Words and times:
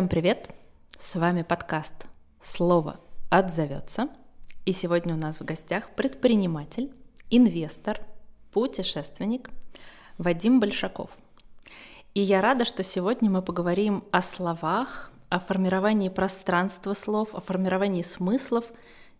Всем 0.00 0.08
привет! 0.08 0.48
С 0.98 1.14
вами 1.16 1.42
подкаст 1.42 2.06
«Слово 2.40 2.98
отзовется». 3.28 4.08
И 4.64 4.72
сегодня 4.72 5.14
у 5.14 5.18
нас 5.18 5.40
в 5.40 5.44
гостях 5.44 5.90
предприниматель, 5.94 6.90
инвестор, 7.28 8.00
путешественник 8.50 9.50
Вадим 10.16 10.58
Большаков. 10.58 11.10
И 12.14 12.22
я 12.22 12.40
рада, 12.40 12.64
что 12.64 12.82
сегодня 12.82 13.28
мы 13.28 13.42
поговорим 13.42 14.02
о 14.10 14.22
словах, 14.22 15.10
о 15.28 15.38
формировании 15.38 16.08
пространства 16.08 16.94
слов, 16.94 17.34
о 17.34 17.42
формировании 17.42 18.00
смыслов, 18.00 18.64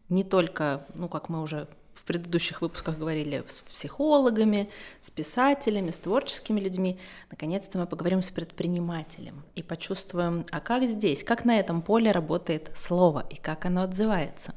не 0.08 0.24
только, 0.24 0.86
ну, 0.94 1.10
как 1.10 1.28
мы 1.28 1.42
уже 1.42 1.68
в 2.00 2.04
предыдущих 2.04 2.62
выпусках 2.62 2.98
говорили 2.98 3.44
с 3.46 3.60
психологами, 3.60 4.70
с 5.00 5.10
писателями, 5.10 5.90
с 5.90 6.00
творческими 6.00 6.58
людьми. 6.58 6.98
Наконец-то 7.30 7.78
мы 7.78 7.86
поговорим 7.86 8.22
с 8.22 8.30
предпринимателем 8.30 9.42
и 9.54 9.62
почувствуем, 9.62 10.46
а 10.50 10.60
как 10.60 10.84
здесь, 10.84 11.22
как 11.22 11.44
на 11.44 11.58
этом 11.58 11.82
поле 11.82 12.10
работает 12.10 12.70
слово 12.74 13.26
и 13.28 13.36
как 13.36 13.66
оно 13.66 13.82
отзывается. 13.82 14.54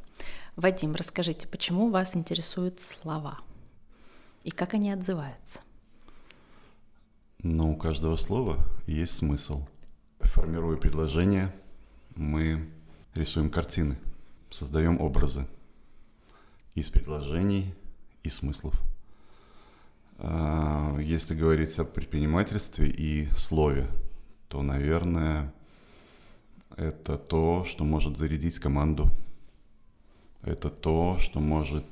Вадим, 0.56 0.96
расскажите, 0.96 1.48
почему 1.48 1.90
вас 1.90 2.16
интересуют 2.16 2.80
слова 2.80 3.40
и 4.44 4.52
как 4.52 4.74
они 4.74 4.92
отзываются? 4.92 5.60
Ну, 7.40 7.74
у 7.74 7.76
каждого 7.76 8.16
слова 8.16 8.58
есть 8.88 9.18
смысл. 9.18 9.66
Формируя 10.22 10.78
предложение, 10.78 11.54
мы 12.16 12.70
рисуем 13.16 13.50
картины, 13.50 13.98
создаем 14.50 15.02
образы 15.02 15.46
из 16.76 16.90
предложений 16.90 17.74
и 18.24 18.30
смыслов. 18.30 18.80
А, 20.18 20.98
если 21.00 21.36
говорить 21.36 21.78
о 21.80 21.86
предпринимательстве 21.86 22.88
и 22.88 23.28
слове, 23.36 23.88
то, 24.48 24.62
наверное, 24.62 25.54
это 26.76 27.18
то, 27.18 27.64
что 27.66 27.84
может 27.84 28.18
зарядить 28.18 28.60
команду. 28.60 29.10
Это 30.42 30.70
то, 30.70 31.18
что 31.20 31.40
может 31.40 31.86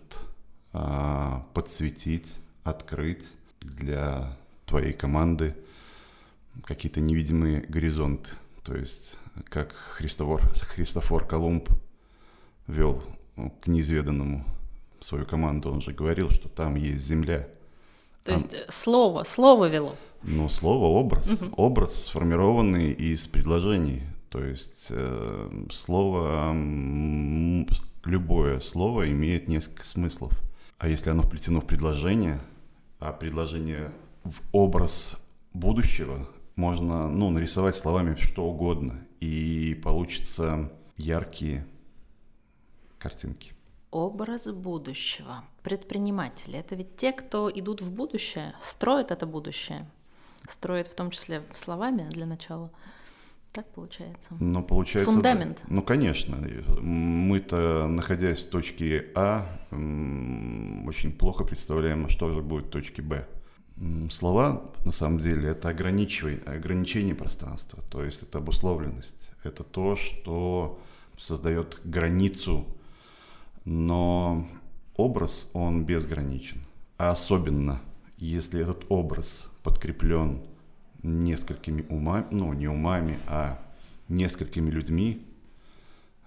а, 0.74 1.46
подсветить, 1.54 2.38
открыть 2.64 3.36
для 3.60 4.38
твоей 4.66 4.94
команды 4.94 5.56
какие-то 6.64 7.00
невидимые 7.00 7.62
горизонты. 7.62 8.32
То 8.64 8.76
есть, 8.76 9.18
как 9.50 9.74
Христофор, 9.74 10.42
Христофор 10.74 11.26
Колумб 11.26 11.70
вел 12.68 13.04
к 13.62 13.68
неизведанному 13.68 14.46
свою 15.02 15.26
команду, 15.26 15.72
он 15.72 15.82
же 15.82 15.92
говорил, 15.92 16.30
что 16.30 16.48
там 16.50 16.76
есть 16.76 17.02
земля. 17.02 17.48
То 18.24 18.32
там... 18.32 18.36
есть 18.36 18.54
э, 18.54 18.66
слово, 18.70 19.24
слово 19.24 19.66
вело. 19.66 19.96
Ну, 20.24 20.50
слово, 20.50 20.86
образ. 20.86 21.42
Угу. 21.42 21.56
Образ, 21.58 22.04
сформированный 22.06 22.92
из 22.92 23.28
предложений. 23.28 24.04
То 24.30 24.44
есть 24.44 24.88
э, 24.90 25.66
слово, 25.72 26.54
любое 28.06 28.60
слово 28.60 29.12
имеет 29.12 29.48
несколько 29.48 29.84
смыслов. 29.84 30.32
А 30.78 30.88
если 30.88 31.10
оно 31.10 31.24
вплетено 31.24 31.62
в 31.62 31.66
предложение, 31.66 32.40
а 33.00 33.12
предложение 33.12 33.92
в 34.24 34.40
образ 34.52 35.18
будущего, 35.54 36.28
можно 36.56 37.10
ну, 37.10 37.30
нарисовать 37.32 37.76
словами 37.76 38.16
что 38.16 38.46
угодно, 38.46 39.00
и 39.20 39.80
получится 39.84 40.72
яркие 40.98 41.66
картинки 43.00 43.54
образ 43.92 44.48
будущего. 44.48 45.44
Предприниматели– 45.64 46.58
это 46.60 46.76
ведь 46.76 46.96
те, 46.96 47.12
кто 47.12 47.52
идут 47.54 47.82
в 47.82 47.92
будущее, 47.94 48.56
строят 48.62 49.12
это 49.12 49.26
будущее. 49.26 49.86
Строят 50.50 50.88
в 50.88 50.96
том 50.96 51.12
числе 51.12 51.44
словами 51.54 52.08
для 52.10 52.26
начала. 52.26 52.72
Так 53.52 53.68
получается? 53.74 54.34
Ну, 54.40 54.64
получается... 54.64 55.12
Фундамент. 55.12 55.60
Да. 55.64 55.68
Ну, 55.68 55.82
конечно. 55.84 56.38
Мы-то, 56.82 57.88
находясь 57.88 58.46
в 58.46 58.50
точке 58.50 59.12
А, 59.14 59.46
очень 59.72 61.12
плохо 61.12 61.44
представляем, 61.44 62.08
что 62.08 62.32
же 62.32 62.42
будет 62.42 62.68
в 62.68 62.70
точке 62.70 63.02
Б. 63.02 63.28
Слова, 64.10 64.72
на 64.86 64.92
самом 64.92 65.20
деле, 65.20 65.50
это 65.50 65.70
ограничивание, 65.70 66.40
ограничение 66.46 67.16
пространства, 67.16 67.84
то 67.90 68.04
есть 68.04 68.24
это 68.24 68.38
обусловленность. 68.38 69.32
Это 69.44 69.64
то, 69.64 69.96
что 69.96 70.80
создает 71.18 71.80
границу 71.84 72.68
но 73.66 74.48
образ, 74.96 75.50
он 75.54 75.86
безграничен. 75.86 76.64
А 76.98 77.12
особенно, 77.12 77.82
если 78.18 78.62
этот 78.62 78.86
образ 78.90 79.50
подкреплен 79.64 80.42
несколькими 81.04 81.86
умами, 81.90 82.26
ну 82.32 82.54
не 82.54 82.68
умами, 82.68 83.18
а 83.28 83.60
несколькими 84.08 84.70
людьми 84.70 85.26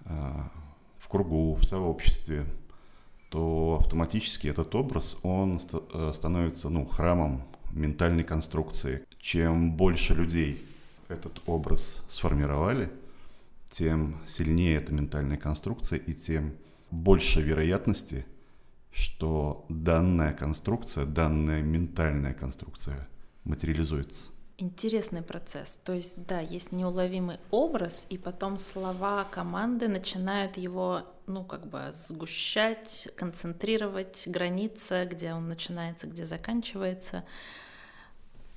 а, 0.05 0.51
в 0.97 1.07
кругу, 1.07 1.55
в 1.55 1.63
сообществе, 1.63 2.45
то 3.29 3.79
автоматически 3.81 4.47
этот 4.47 4.73
образ, 4.75 5.17
он 5.23 5.59
э, 5.93 6.11
становится 6.13 6.69
ну, 6.69 6.85
храмом 6.85 7.43
ментальной 7.71 8.23
конструкции. 8.23 9.03
Чем 9.19 9.75
больше 9.75 10.13
людей 10.13 10.65
этот 11.09 11.41
образ 11.45 12.03
сформировали, 12.07 12.91
тем 13.69 14.17
сильнее 14.25 14.77
эта 14.77 14.93
ментальная 14.93 15.37
конструкция 15.37 15.99
и 15.99 16.13
тем 16.13 16.53
больше 16.95 17.41
вероятности, 17.41 18.25
что 18.91 19.65
данная 19.69 20.33
конструкция, 20.33 21.05
данная 21.05 21.61
ментальная 21.61 22.33
конструкция 22.33 23.07
материализуется. 23.43 24.31
Интересный 24.57 25.21
процесс. 25.21 25.79
То 25.83 25.91
есть, 25.91 26.25
да, 26.25 26.39
есть 26.39 26.71
неуловимый 26.71 27.39
образ, 27.51 28.05
и 28.09 28.17
потом 28.17 28.57
слова 28.57 29.25
команды 29.25 29.89
начинают 29.89 30.55
его, 30.55 31.03
ну, 31.27 31.43
как 31.43 31.67
бы 31.67 31.91
сгущать, 31.93 33.09
концентрировать, 33.17 34.23
граница, 34.27 35.03
где 35.05 35.33
он 35.33 35.49
начинается, 35.49 36.07
где 36.07 36.23
заканчивается. 36.23 37.25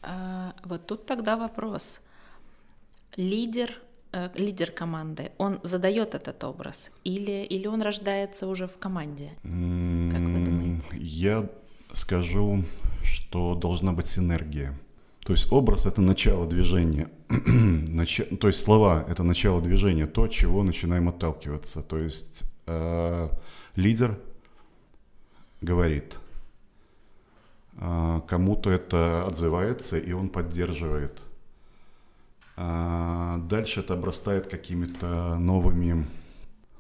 А, 0.01 0.55
вот 0.63 0.87
тут 0.87 1.05
тогда 1.05 1.37
вопрос. 1.37 2.01
Лидер 3.17 3.83
Э, 4.11 4.31
лидер 4.35 4.71
команды, 4.71 5.33
он 5.37 5.61
задает 5.63 6.15
этот 6.15 6.43
образ 6.43 6.91
или, 7.05 7.45
или 7.45 7.67
он 7.67 7.83
рождается 7.83 8.47
уже 8.47 8.67
в 8.67 8.79
команде? 8.79 9.29
Как 9.43 10.23
вы 10.23 10.45
думаете? 10.45 10.87
Я 10.97 11.47
скажу, 11.93 12.65
что 13.03 13.55
должна 13.55 13.93
быть 13.93 14.07
синергия. 14.07 14.75
То 15.27 15.35
есть 15.35 15.53
образ 15.53 15.85
это 15.87 16.01
начало 16.01 16.47
движения, 16.47 17.11
то 17.29 18.47
есть 18.47 18.61
слова 18.61 19.05
это 19.07 19.23
начало 19.23 19.61
движения, 19.61 20.07
то, 20.07 20.23
от 20.23 20.31
чего 20.31 20.63
начинаем 20.63 21.11
отталкиваться. 21.11 21.83
То 21.83 21.99
есть 21.99 22.45
э, 22.67 23.29
лидер 23.77 24.19
говорит, 25.61 26.17
э, 27.77 28.21
кому-то 28.27 28.71
это 28.71 29.27
отзывается, 29.27 29.99
и 29.99 30.13
он 30.13 30.31
поддерживает– 30.31 31.21
дальше 32.59 33.81
это 33.81 33.95
обрастает 33.95 34.49
какими-то 34.49 35.37
новыми, 35.39 36.07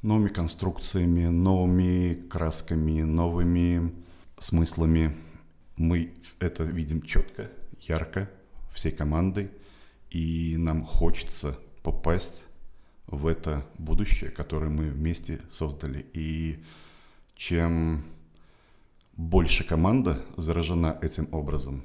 новыми 0.02 0.28
конструкциями, 0.28 1.26
новыми 1.26 2.14
красками, 2.28 3.02
новыми 3.02 3.92
смыслами. 4.38 5.14
Мы 5.76 6.12
это 6.40 6.64
видим 6.64 7.02
четко, 7.02 7.50
ярко, 7.80 8.28
всей 8.74 8.90
командой, 8.90 9.50
и 10.10 10.56
нам 10.58 10.84
хочется 10.84 11.56
попасть 11.82 12.44
в 13.06 13.26
это 13.26 13.64
будущее, 13.78 14.30
которое 14.30 14.70
мы 14.70 14.90
вместе 14.90 15.40
создали. 15.50 16.06
И 16.12 16.62
чем 17.36 18.04
больше 19.16 19.62
команда 19.64 20.24
заражена 20.36 20.98
этим 21.02 21.28
образом, 21.32 21.84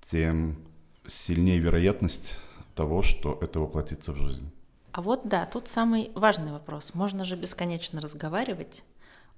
тем 0.00 0.56
сильнее 1.06 1.58
вероятность 1.58 2.38
того, 2.74 3.02
что 3.02 3.38
это 3.40 3.60
воплотится 3.60 4.12
в 4.12 4.16
жизнь. 4.16 4.50
А 4.92 5.02
вот 5.02 5.26
да, 5.26 5.46
тут 5.46 5.68
самый 5.68 6.12
важный 6.14 6.52
вопрос. 6.52 6.92
Можно 6.94 7.24
же 7.24 7.36
бесконечно 7.36 8.00
разговаривать. 8.00 8.84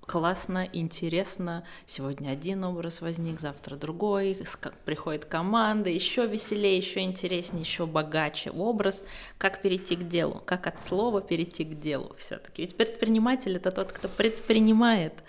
Классно, 0.03 0.69
интересно. 0.73 1.65
Сегодня 1.85 2.31
один 2.31 2.62
образ 2.62 3.00
возник, 3.00 3.41
завтра 3.41 3.75
другой. 3.75 4.38
Приходит 4.85 5.25
команда, 5.25 5.91
еще 5.91 6.29
веселее, 6.29 6.77
еще 6.77 7.00
интереснее, 7.00 7.62
еще 7.62 7.87
богаче 7.87 8.50
образ. 8.50 9.03
Как 9.37 9.62
перейти 9.62 9.97
к 9.97 10.06
делу? 10.06 10.43
Как 10.44 10.69
от 10.69 10.81
слова 10.81 11.21
перейти 11.21 11.65
к 11.65 11.81
делу 11.81 12.15
все-таки? 12.19 12.62
Ведь 12.62 12.77
предприниматель 12.77 13.56
это 13.56 13.73
тот, 13.73 13.91
кто 13.91 14.09
предпринимает. 14.09 15.25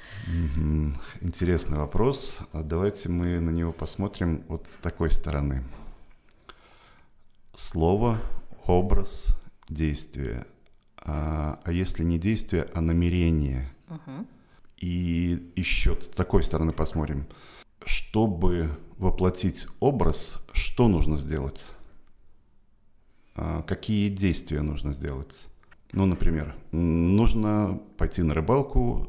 Интересный 1.21 1.79
вопрос. 1.79 2.37
А 2.51 2.61
давайте 2.61 3.09
мы 3.09 3.39
на 3.39 3.49
него 3.49 3.71
посмотрим 3.71 4.43
вот 4.47 4.67
с 4.67 4.75
такой 4.77 5.09
стороны 5.09 5.63
слово, 7.57 8.21
образ, 8.65 9.35
действие. 9.67 10.45
А, 10.97 11.59
а 11.63 11.71
если 11.73 12.03
не 12.03 12.17
действие, 12.17 12.69
а 12.73 12.79
намерение. 12.79 13.69
Угу. 13.89 14.25
И 14.77 15.51
еще 15.55 15.99
с 15.99 16.07
такой 16.07 16.43
стороны 16.43 16.71
посмотрим. 16.71 17.27
Чтобы 17.85 18.69
воплотить 18.97 19.67
образ, 19.79 20.37
что 20.53 20.87
нужно 20.87 21.17
сделать? 21.17 21.71
а, 23.37 23.61
какие 23.61 24.09
действия 24.09 24.61
нужно 24.61 24.91
сделать. 24.91 25.45
Ну, 25.93 26.05
например, 26.05 26.55
нужно 26.71 27.79
пойти 27.97 28.23
на 28.23 28.33
рыбалку 28.33 29.07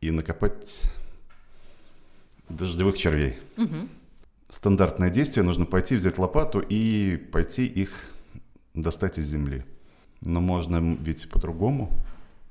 и 0.00 0.10
накопать 0.10 0.82
дождевых 2.48 2.96
червей. 2.96 3.36
Угу. 3.58 3.88
Стандартное 4.50 5.10
действие 5.10 5.44
нужно 5.44 5.64
пойти, 5.64 5.94
взять 5.94 6.18
лопату 6.18 6.58
и 6.58 7.16
пойти 7.16 7.66
их 7.66 7.92
достать 8.74 9.18
из 9.18 9.26
земли. 9.26 9.64
Но 10.20 10.40
можно 10.40 10.96
ведь 11.00 11.30
по-другому. 11.30 11.90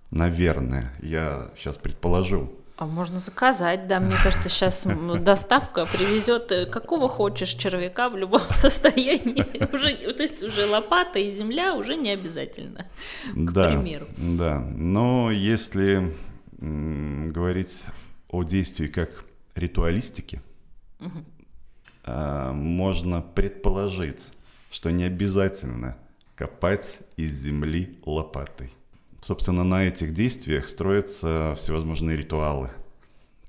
Наверное, 0.10 0.94
я 1.02 1.52
сейчас 1.58 1.78
предположу. 1.78 2.52
А 2.78 2.86
можно 2.86 3.20
заказать, 3.20 3.88
да, 3.88 4.00
мне 4.00 4.16
кажется, 4.24 4.48
сейчас 4.48 4.88
доставка 5.20 5.86
привезет 5.86 6.50
э, 6.54 6.66
какого 6.66 7.10
хочешь 7.10 7.50
червяка 7.50 8.08
в 8.08 8.16
любом 8.16 8.40
состоянии. 8.56 9.46
Уже, 9.74 10.14
то 10.14 10.24
есть 10.24 10.42
уже 10.42 10.66
лопата 10.66 11.20
и 11.20 11.30
земля 11.30 11.76
уже 11.76 11.98
не 11.98 12.12
обязательно, 12.12 12.88
к 13.34 13.52
да, 13.52 13.68
примеру. 13.68 14.06
Да, 14.18 14.62
но 14.78 15.30
если 15.30 16.16
м, 16.62 17.34
говорить 17.34 17.84
о 18.30 18.44
действии 18.44 18.88
как 18.88 19.26
ритуалистике, 19.56 20.42
угу. 21.02 21.26
А, 22.12 22.54
можно 22.54 23.22
предположить, 23.22 24.32
что 24.72 24.90
не 24.90 25.04
обязательно 25.04 25.98
копать 26.36 27.00
из 27.18 27.36
земли 27.36 28.00
лопатой. 28.06 28.74
Собственно, 29.22 29.64
на 29.64 29.84
этих 29.84 30.14
действиях 30.14 30.70
строятся 30.70 31.56
всевозможные 31.58 32.18
ритуалы. 32.18 32.72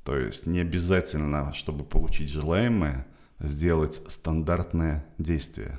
То 0.05 0.17
есть 0.17 0.47
не 0.47 0.61
обязательно, 0.61 1.55
чтобы 1.55 1.85
получить 1.85 2.29
желаемое, 2.29 3.07
сделать 3.39 4.03
стандартное 4.09 5.06
действие. 5.17 5.79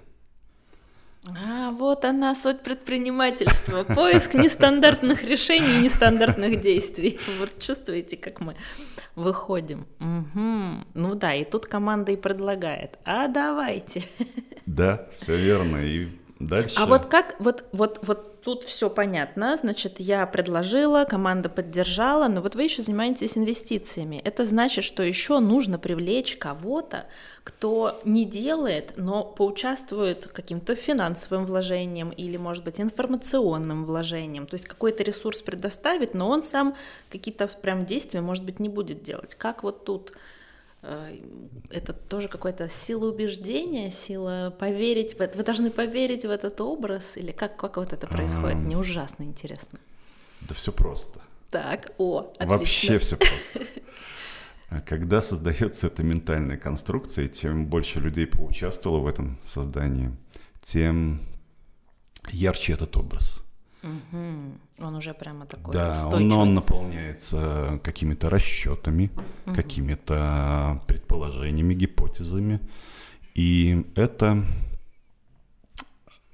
А, 1.27 1.71
вот 1.71 2.03
она, 2.03 2.33
суть 2.33 2.61
предпринимательства. 2.61 3.83
Поиск 3.83 4.33
нестандартных 4.33 5.23
решений, 5.23 5.81
нестандартных 5.83 6.61
действий. 6.61 7.19
Вот 7.39 7.59
чувствуете, 7.59 8.17
как 8.17 8.39
мы 8.39 8.55
выходим. 9.15 9.85
Угу. 9.99 10.85
Ну 10.93 11.15
да, 11.15 11.35
и 11.35 11.43
тут 11.43 11.67
команда 11.67 12.11
и 12.11 12.15
предлагает. 12.15 12.97
А 13.05 13.27
давайте. 13.27 14.03
Да, 14.65 15.07
все 15.15 15.35
верно. 15.35 15.77
И 15.77 16.07
дальше. 16.39 16.75
А 16.77 16.85
вот 16.85 17.05
как, 17.05 17.35
вот, 17.39 17.65
вот, 17.71 17.99
вот 18.03 18.30
тут 18.43 18.63
все 18.63 18.89
понятно. 18.89 19.55
Значит, 19.55 19.99
я 19.99 20.25
предложила, 20.25 21.05
команда 21.05 21.49
поддержала, 21.49 22.27
но 22.27 22.41
вот 22.41 22.55
вы 22.55 22.63
еще 22.63 22.81
занимаетесь 22.81 23.37
инвестициями. 23.37 24.21
Это 24.23 24.45
значит, 24.45 24.83
что 24.83 25.03
еще 25.03 25.39
нужно 25.39 25.77
привлечь 25.79 26.37
кого-то, 26.37 27.07
кто 27.43 27.99
не 28.03 28.25
делает, 28.25 28.93
но 28.97 29.23
поучаствует 29.23 30.27
каким-то 30.27 30.75
финансовым 30.75 31.45
вложением 31.45 32.09
или, 32.09 32.37
может 32.37 32.63
быть, 32.63 32.79
информационным 32.79 33.85
вложением. 33.85 34.47
То 34.47 34.55
есть 34.55 34.65
какой-то 34.65 35.03
ресурс 35.03 35.41
предоставит, 35.41 36.13
но 36.13 36.29
он 36.29 36.43
сам 36.43 36.75
какие-то 37.09 37.47
прям 37.47 37.85
действия, 37.85 38.21
может 38.21 38.43
быть, 38.43 38.59
не 38.59 38.69
будет 38.69 39.03
делать. 39.03 39.35
Как 39.35 39.63
вот 39.63 39.85
тут 39.85 40.13
это 40.81 41.93
тоже 41.93 42.27
какая-то 42.27 42.67
сила 42.67 43.11
убеждения, 43.11 43.91
сила 43.91 44.55
поверить 44.57 45.13
в 45.15 45.21
это. 45.21 45.37
Вы 45.37 45.43
должны 45.43 45.69
поверить 45.69 46.25
в 46.25 46.29
этот 46.29 46.59
образ, 46.59 47.17
или 47.17 47.31
как, 47.31 47.55
как 47.55 47.77
вот 47.77 47.93
это 47.93 48.07
происходит? 48.07 48.57
Мне 48.57 48.77
ужасно 48.77 49.23
интересно. 49.23 49.79
Да 50.41 50.55
все 50.55 50.71
просто. 50.71 51.21
Так, 51.51 51.91
о, 51.97 52.31
отлично. 52.39 52.47
Вообще 52.47 52.99
все 52.99 53.17
просто. 53.17 53.61
Когда 54.85 55.21
создается 55.21 55.87
эта 55.87 56.01
ментальная 56.01 56.57
конструкция, 56.57 57.27
тем 57.27 57.67
больше 57.67 57.99
людей 57.99 58.25
поучаствовало 58.25 59.01
в 59.01 59.07
этом 59.07 59.37
создании, 59.43 60.11
тем 60.61 61.21
ярче 62.29 62.73
этот 62.73 62.95
образ. 62.95 63.43
Угу. 63.83 64.85
Он 64.85 64.95
уже 64.95 65.13
прямо 65.13 65.45
такой 65.45 65.73
Да, 65.73 66.07
он, 66.11 66.31
он 66.31 66.53
наполняется 66.53 67.79
какими-то 67.83 68.29
расчетами, 68.29 69.11
угу. 69.45 69.55
какими-то 69.55 70.81
предположениями, 70.87 71.73
гипотезами. 71.73 72.59
И 73.33 73.85
это 73.95 74.45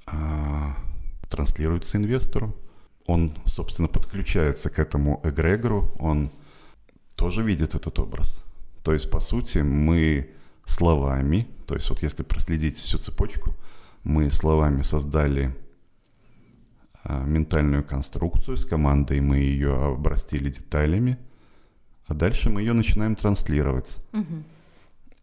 а, 0.05 0.75
транслируется 1.29 1.97
инвестору. 1.97 2.55
Он, 3.05 3.37
собственно, 3.45 3.87
подключается 3.87 4.69
к 4.69 4.79
этому 4.79 5.21
эгрегору, 5.23 5.89
он 5.99 6.31
тоже 7.15 7.43
видит 7.43 7.75
этот 7.75 7.97
образ. 7.99 8.43
То 8.83 8.93
есть, 8.93 9.09
по 9.09 9.19
сути, 9.19 9.59
мы 9.59 10.29
словами, 10.65 11.47
то 11.65 11.75
есть 11.75 11.89
вот 11.89 12.03
если 12.03 12.23
проследить 12.23 12.77
всю 12.77 12.97
цепочку, 12.97 13.55
мы 14.03 14.31
словами 14.31 14.81
создали 14.81 15.55
ментальную 17.07 17.83
конструкцию 17.83 18.57
с 18.57 18.65
командой, 18.65 19.21
мы 19.21 19.37
ее 19.37 19.73
обрастили 19.73 20.49
деталями, 20.49 21.17
а 22.07 22.13
дальше 22.13 22.49
мы 22.49 22.61
ее 22.61 22.73
начинаем 22.73 23.15
транслировать. 23.15 23.97
Угу. 24.13 24.43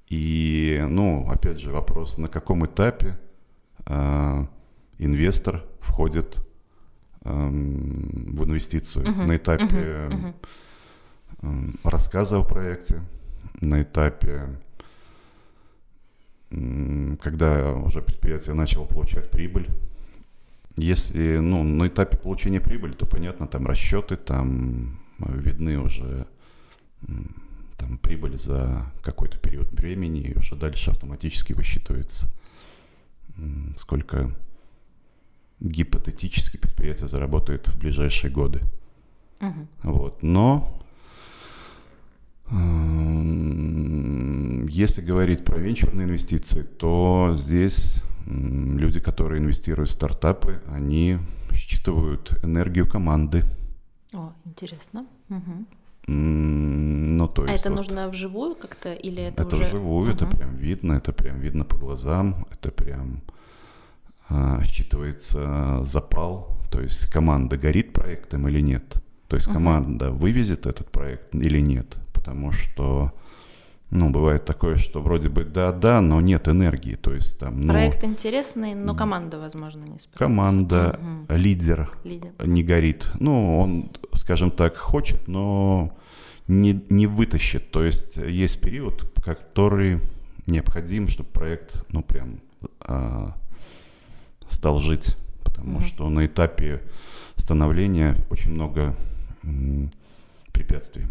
И, 0.09 0.85
ну, 0.89 1.29
опять 1.29 1.61
же, 1.61 1.73
вопрос, 1.73 2.19
на 2.19 2.29
каком 2.29 2.65
этапе 2.67 3.19
э, 3.87 4.47
инвестор 4.99 5.65
входит 5.81 6.39
э, 7.23 7.31
в 7.31 8.45
инвестицию. 8.45 9.11
Угу. 9.11 9.23
На 9.23 9.37
этапе 9.37 10.09
угу. 10.11 10.35
э, 11.43 11.71
рассказа 11.85 12.39
о 12.39 12.45
проекте, 12.45 13.01
на 13.61 13.83
этапе, 13.83 14.61
когда 16.51 17.73
уже 17.73 18.01
предприятие 18.03 18.55
начало 18.55 18.85
получать 18.85 19.31
прибыль, 19.31 19.69
если 20.77 21.39
ну, 21.39 21.63
на 21.63 21.87
этапе 21.87 22.17
получения 22.17 22.61
прибыли, 22.61 22.93
то 22.93 23.07
понятно, 23.07 23.47
там 23.47 23.67
расчеты, 23.67 24.17
там 24.17 24.99
видны 25.19 25.79
уже 25.79 26.27
там, 27.77 27.99
прибыль 27.99 28.39
за 28.39 28.87
какой-то 29.03 29.39
период 29.39 29.71
времени, 29.73 30.21
и 30.21 30.39
уже 30.39 30.57
дальше 30.57 30.91
автоматически 30.91 31.53
высчитывается, 31.53 32.29
сколько 33.77 34.35
гипотетически 35.61 36.57
предприятие 36.57 37.09
заработает 37.09 37.69
в 37.69 37.79
ближайшие 37.79 38.31
годы. 38.31 38.61
Угу. 39.41 39.69
Вот. 39.83 40.23
Но 40.23 40.81
если 44.69 45.03
говорить 45.03 45.45
про 45.45 45.57
венчурные 45.59 46.07
инвестиции, 46.07 46.63
то 46.63 47.35
здесь 47.37 48.03
люди, 48.27 49.01
которые 49.01 49.41
инвестируют 49.41 49.91
в 49.91 49.93
стартапы, 49.93 50.61
они 50.69 51.19
считывают 51.55 52.33
энергию 52.43 52.89
команды. 52.89 53.45
О, 54.13 54.33
интересно. 54.45 55.07
Угу. 55.29 55.67
Ну, 56.07 57.29
то 57.29 57.43
а 57.43 57.51
есть 57.51 57.57
а 57.57 57.61
это 57.61 57.71
вот, 57.71 57.77
нужно 57.77 58.09
вживую 58.09 58.55
как-то 58.57 58.93
или 58.93 59.23
это, 59.23 59.43
это 59.43 59.57
уже... 59.57 59.65
вживую, 59.65 60.11
угу. 60.11 60.15
это 60.15 60.27
прям 60.27 60.57
видно, 60.57 60.93
это 60.95 61.13
прям 61.13 61.41
видно 61.41 61.65
по 61.65 61.77
глазам, 61.77 62.47
это 62.51 62.71
прям 62.71 63.23
а, 64.29 64.61
считывается 64.65 65.83
запал, 65.85 66.59
то 66.71 66.81
есть 66.81 67.11
команда 67.11 67.57
горит 67.57 67.95
проектом 67.95 68.49
или 68.49 68.61
нет, 68.61 68.97
то 69.29 69.37
есть 69.37 69.49
команда 69.51 70.11
угу. 70.11 70.19
вывезет 70.19 70.67
этот 70.67 70.91
проект 70.91 71.35
или 71.35 71.61
нет, 71.61 71.97
потому 72.13 72.53
что 72.53 73.13
ну, 73.91 74.11
бывает 74.11 74.45
такое, 74.45 74.77
что 74.77 75.01
вроде 75.01 75.29
бы 75.29 75.45
да-да, 75.45 76.01
но 76.01 76.21
нет 76.21 76.49
энергии, 76.49 76.97
то 76.97 77.15
есть 77.15 77.39
там... 77.39 77.61
Ну, 77.61 77.73
Проект 77.73 78.03
интересный, 78.03 78.75
но 78.75 78.95
команда, 78.95 79.39
возможно, 79.39 79.85
не 79.85 79.99
справится. 79.99 80.19
Команда, 80.19 80.99
угу. 81.01 81.35
лидер, 81.37 81.97
лидер 82.03 82.33
не 82.45 82.65
горит. 82.65 83.07
Ну, 83.21 83.61
он, 83.61 83.91
скажем 84.15 84.51
так, 84.51 84.77
хочет, 84.77 85.29
но 85.29 85.97
не, 86.49 86.83
не 86.91 87.07
вытащит. 87.07 87.71
То 87.71 87.85
есть 87.85 88.17
есть 88.17 88.61
период, 88.61 89.09
который 89.23 90.01
необходим, 90.47 91.09
чтобы 91.09 91.29
проект, 91.31 91.85
ну, 91.89 92.03
прям 92.03 92.41
а, 92.81 93.37
стал 94.49 94.79
жить. 94.81 95.17
Потому 95.45 95.79
угу. 95.79 95.85
что 95.85 96.09
на 96.09 96.27
этапе 96.27 96.83
становления 97.37 98.17
очень 98.31 98.51
много 98.51 98.95
м, 99.43 99.91
препятствий. 100.53 101.07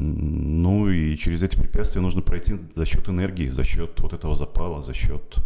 Ну 0.00 0.88
и 0.88 1.16
через 1.16 1.42
эти 1.42 1.56
препятствия 1.56 2.00
нужно 2.00 2.22
пройти 2.22 2.56
за 2.76 2.86
счет 2.86 3.08
энергии, 3.08 3.48
за 3.48 3.64
счет 3.64 3.98
вот 3.98 4.12
этого 4.12 4.34
запала, 4.34 4.80
за 4.80 4.94
счет... 4.94 5.36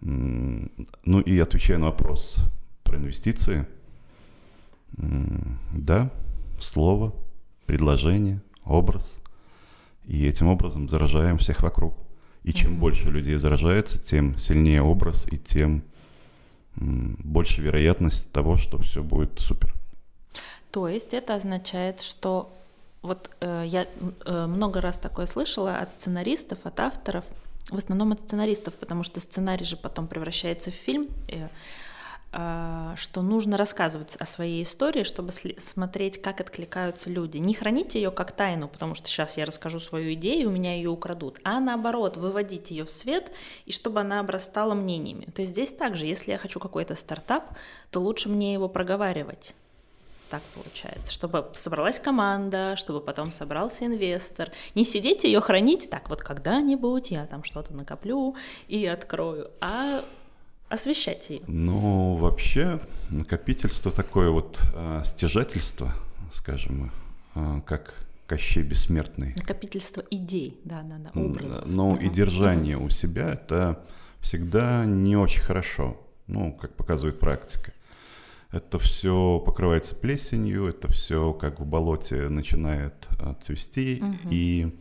Ну 0.00 1.20
и 1.20 1.38
отвечая 1.38 1.76
на 1.78 1.86
вопрос 1.86 2.36
про 2.84 2.96
инвестиции, 2.96 3.66
да, 4.92 6.10
слово, 6.60 7.12
предложение, 7.66 8.40
образ. 8.64 9.20
И 10.06 10.26
этим 10.26 10.46
образом 10.46 10.88
заражаем 10.88 11.36
всех 11.36 11.62
вокруг. 11.62 11.94
И 12.44 12.52
чем 12.54 12.74
mm-hmm. 12.74 12.78
больше 12.78 13.10
людей 13.10 13.36
заражается, 13.36 13.98
тем 13.98 14.38
сильнее 14.38 14.82
образ 14.82 15.26
и 15.30 15.36
тем 15.36 15.82
больше 16.76 17.60
вероятность 17.60 18.32
того, 18.32 18.56
что 18.56 18.78
все 18.78 19.02
будет 19.02 19.40
супер. 19.40 19.74
То 20.70 20.88
есть 20.88 21.12
это 21.12 21.34
означает, 21.34 22.00
что 22.00 22.54
вот 23.02 23.30
э, 23.40 23.64
я 23.66 23.86
э, 24.24 24.46
много 24.46 24.80
раз 24.80 24.98
такое 24.98 25.26
слышала 25.26 25.76
от 25.76 25.92
сценаристов, 25.92 26.58
от 26.64 26.80
авторов, 26.80 27.24
в 27.70 27.76
основном 27.76 28.12
от 28.12 28.20
сценаристов, 28.20 28.74
потому 28.74 29.02
что 29.02 29.20
сценарий 29.20 29.64
же 29.64 29.76
потом 29.76 30.08
превращается 30.08 30.70
в 30.72 30.74
фильм, 30.74 31.08
и, 31.28 31.46
э, 32.32 32.94
что 32.96 33.22
нужно 33.22 33.56
рассказывать 33.56 34.16
о 34.16 34.26
своей 34.26 34.64
истории, 34.64 35.04
чтобы 35.04 35.30
смотреть, 35.30 36.20
как 36.20 36.40
откликаются 36.40 37.08
люди. 37.08 37.38
Не 37.38 37.54
храните 37.54 38.00
ее 38.00 38.10
как 38.10 38.32
тайну, 38.32 38.66
потому 38.66 38.96
что 38.96 39.06
сейчас 39.06 39.36
я 39.36 39.44
расскажу 39.44 39.78
свою 39.78 40.14
идею, 40.14 40.48
у 40.48 40.52
меня 40.52 40.74
ее 40.74 40.90
украдут, 40.90 41.38
а 41.44 41.60
наоборот, 41.60 42.16
выводить 42.16 42.72
ее 42.72 42.84
в 42.84 42.90
свет, 42.90 43.30
и 43.64 43.70
чтобы 43.70 44.00
она 44.00 44.18
обрастала 44.18 44.74
мнениями. 44.74 45.26
То 45.26 45.42
есть 45.42 45.52
здесь 45.52 45.72
также, 45.72 46.06
если 46.06 46.32
я 46.32 46.38
хочу 46.38 46.58
какой-то 46.58 46.96
стартап, 46.96 47.56
то 47.92 48.00
лучше 48.00 48.28
мне 48.28 48.52
его 48.52 48.68
проговаривать 48.68 49.54
так 50.30 50.42
получается, 50.54 51.12
чтобы 51.12 51.46
собралась 51.54 51.98
команда, 51.98 52.76
чтобы 52.76 53.00
потом 53.00 53.32
собрался 53.32 53.86
инвестор. 53.86 54.50
Не 54.74 54.84
сидеть 54.84 55.24
ее 55.24 55.40
хранить 55.40 55.90
так 55.90 56.08
вот 56.08 56.22
когда-нибудь 56.22 57.10
я 57.10 57.26
там 57.26 57.44
что-то 57.44 57.74
накоплю 57.74 58.36
и 58.68 58.86
открою, 58.86 59.50
а 59.60 60.04
освещать 60.68 61.30
ее. 61.30 61.40
Ну, 61.46 62.16
вообще, 62.16 62.80
накопительство 63.10 63.90
такое 63.90 64.30
вот 64.30 64.60
э, 64.74 65.02
стяжательство, 65.04 65.92
скажем, 66.32 66.92
э, 67.34 67.60
как 67.66 67.94
Кощей 68.26 68.62
Бессмертный. 68.62 69.34
Накопительство 69.38 70.04
идей, 70.10 70.60
да, 70.64 70.82
да, 70.82 70.96
да, 70.98 71.20
образов. 71.20 71.64
Ну, 71.64 71.94
uh-huh. 71.94 72.04
и 72.04 72.10
держание 72.10 72.76
у 72.76 72.90
себя 72.90 73.30
это 73.32 73.82
всегда 74.20 74.84
не 74.84 75.16
очень 75.16 75.40
хорошо, 75.40 75.96
ну, 76.26 76.52
как 76.52 76.74
показывает 76.74 77.18
практика 77.18 77.72
это 78.50 78.78
все 78.78 79.42
покрывается 79.44 79.94
плесенью, 79.94 80.66
это 80.66 80.90
все 80.90 81.32
как 81.32 81.60
в 81.60 81.66
болоте 81.66 82.28
начинает 82.28 83.08
а, 83.20 83.34
цвести. 83.34 84.02
Угу. 84.02 84.28
И, 84.30 84.76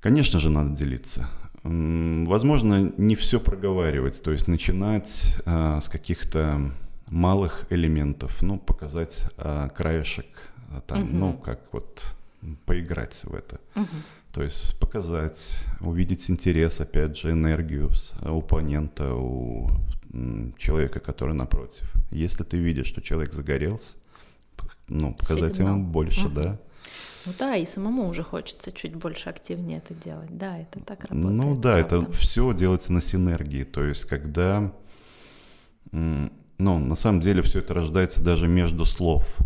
конечно 0.00 0.40
же, 0.40 0.50
надо 0.50 0.74
делиться. 0.74 1.28
Возможно, 1.62 2.92
не 2.98 3.14
все 3.16 3.40
проговаривать, 3.40 4.22
то 4.22 4.32
есть 4.32 4.48
начинать 4.48 5.36
а, 5.46 5.80
с 5.80 5.88
каких-то 5.88 6.72
малых 7.08 7.66
элементов, 7.70 8.42
ну, 8.42 8.58
показать 8.58 9.24
а, 9.38 9.68
краешек, 9.68 10.26
а, 10.70 10.80
там, 10.80 11.04
угу. 11.04 11.12
ну, 11.12 11.32
как 11.34 11.60
вот 11.72 12.14
поиграть 12.66 13.20
в 13.24 13.34
это. 13.34 13.60
Угу. 13.76 13.86
То 14.32 14.42
есть 14.42 14.78
показать, 14.80 15.56
увидеть 15.80 16.28
интерес, 16.28 16.80
опять 16.80 17.16
же, 17.16 17.30
энергию 17.30 17.90
у 18.22 18.38
оппонента, 18.38 19.14
у 19.14 19.70
человека, 20.56 21.00
который 21.00 21.34
напротив. 21.34 21.92
Если 22.10 22.44
ты 22.44 22.56
видишь, 22.56 22.86
что 22.86 23.02
человек 23.02 23.32
загорелся, 23.32 23.96
ну, 24.88 25.14
показать 25.14 25.54
Сигнал. 25.54 25.76
ему 25.76 25.86
больше, 25.86 26.26
угу. 26.26 26.34
да. 26.34 26.60
Ну 27.26 27.32
да, 27.38 27.56
и 27.56 27.64
самому 27.64 28.08
уже 28.08 28.22
хочется 28.22 28.70
чуть 28.70 28.94
больше 28.94 29.30
активнее 29.30 29.78
это 29.78 29.94
делать. 29.94 30.36
Да, 30.36 30.58
это 30.58 30.80
так 30.80 31.04
работает. 31.06 31.34
Ну 31.34 31.56
да, 31.56 31.82
правда. 31.84 32.06
это 32.06 32.12
все 32.12 32.52
делается 32.52 32.92
на 32.92 33.00
синергии. 33.00 33.64
То 33.64 33.82
есть, 33.82 34.04
когда, 34.04 34.72
ну, 35.90 36.30
на 36.58 36.94
самом 36.94 37.22
деле 37.22 37.40
все 37.42 37.60
это 37.60 37.72
рождается 37.72 38.22
даже 38.22 38.46
между 38.46 38.84
слов. 38.84 39.38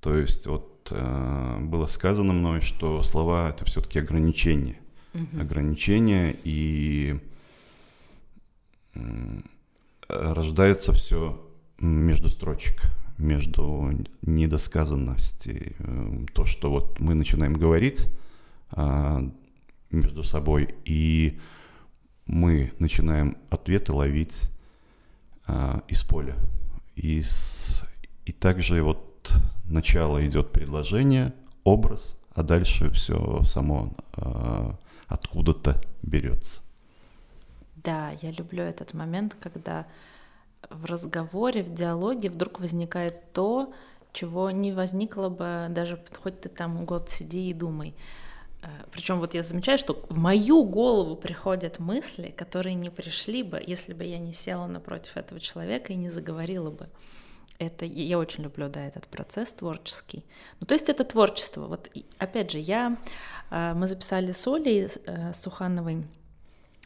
То 0.00 0.16
есть, 0.16 0.46
вот 0.46 0.88
э, 0.90 1.58
было 1.60 1.86
сказано 1.86 2.32
мной, 2.32 2.62
что 2.62 3.02
слова 3.02 3.50
это 3.50 3.66
все-таки 3.66 3.98
ограничения. 3.98 4.78
Угу. 5.12 5.40
Ограничения 5.42 6.34
и 6.42 7.20
рождается 10.12 10.92
все 10.92 11.40
между 11.78 12.30
строчек, 12.30 12.82
между 13.18 13.92
недосказанностей. 14.22 15.76
Э, 15.78 16.26
то, 16.34 16.44
что 16.44 16.70
вот 16.70 17.00
мы 17.00 17.14
начинаем 17.14 17.54
говорить 17.54 18.06
а, 18.72 19.22
между 19.90 20.22
собой, 20.22 20.74
и 20.84 21.38
мы 22.26 22.72
начинаем 22.78 23.36
ответы 23.50 23.92
ловить 23.92 24.50
а, 25.46 25.82
из 25.88 26.02
поля. 26.02 26.36
И, 26.94 27.22
с, 27.22 27.84
и 28.24 28.32
также 28.32 28.82
вот 28.82 29.32
начало 29.64 30.26
идет 30.26 30.52
предложение, 30.52 31.34
образ, 31.64 32.16
а 32.34 32.42
дальше 32.42 32.90
все 32.90 33.42
само 33.44 33.96
а, 34.12 34.78
откуда-то 35.08 35.82
берется. 36.02 36.62
Да, 37.82 38.10
я 38.22 38.30
люблю 38.32 38.62
этот 38.62 38.94
момент, 38.94 39.36
когда 39.40 39.86
в 40.68 40.84
разговоре, 40.84 41.62
в 41.62 41.72
диалоге 41.72 42.28
вдруг 42.28 42.60
возникает 42.60 43.32
то, 43.32 43.72
чего 44.12 44.50
не 44.50 44.72
возникло 44.72 45.28
бы 45.28 45.68
даже 45.70 46.02
хоть 46.22 46.40
ты 46.40 46.48
там 46.48 46.84
год 46.84 47.08
сиди 47.08 47.50
и 47.50 47.54
думай. 47.54 47.94
Э, 48.62 48.66
Причем 48.90 49.18
вот 49.20 49.34
я 49.34 49.42
замечаю, 49.42 49.78
что 49.78 50.04
в 50.08 50.18
мою 50.18 50.64
голову 50.64 51.16
приходят 51.16 51.78
мысли, 51.78 52.34
которые 52.36 52.74
не 52.74 52.90
пришли 52.90 53.42
бы, 53.42 53.62
если 53.64 53.94
бы 53.94 54.04
я 54.04 54.18
не 54.18 54.32
села 54.32 54.66
напротив 54.66 55.16
этого 55.16 55.40
человека 55.40 55.92
и 55.92 55.96
не 55.96 56.10
заговорила 56.10 56.70
бы. 56.70 56.88
Это 57.58 57.84
я 57.84 58.18
очень 58.18 58.44
люблю, 58.44 58.68
да, 58.68 58.84
этот 58.84 59.06
процесс 59.06 59.52
творческий. 59.52 60.24
Ну, 60.60 60.66
то 60.66 60.74
есть 60.74 60.88
это 60.88 61.04
творчество. 61.04 61.66
Вот 61.66 61.90
опять 62.18 62.50
же, 62.50 62.58
я 62.58 62.96
э, 63.50 63.74
мы 63.74 63.86
записали 63.86 64.32
с 64.32 64.46
Олей 64.46 64.88
э, 65.06 65.32
Сухановой 65.32 66.04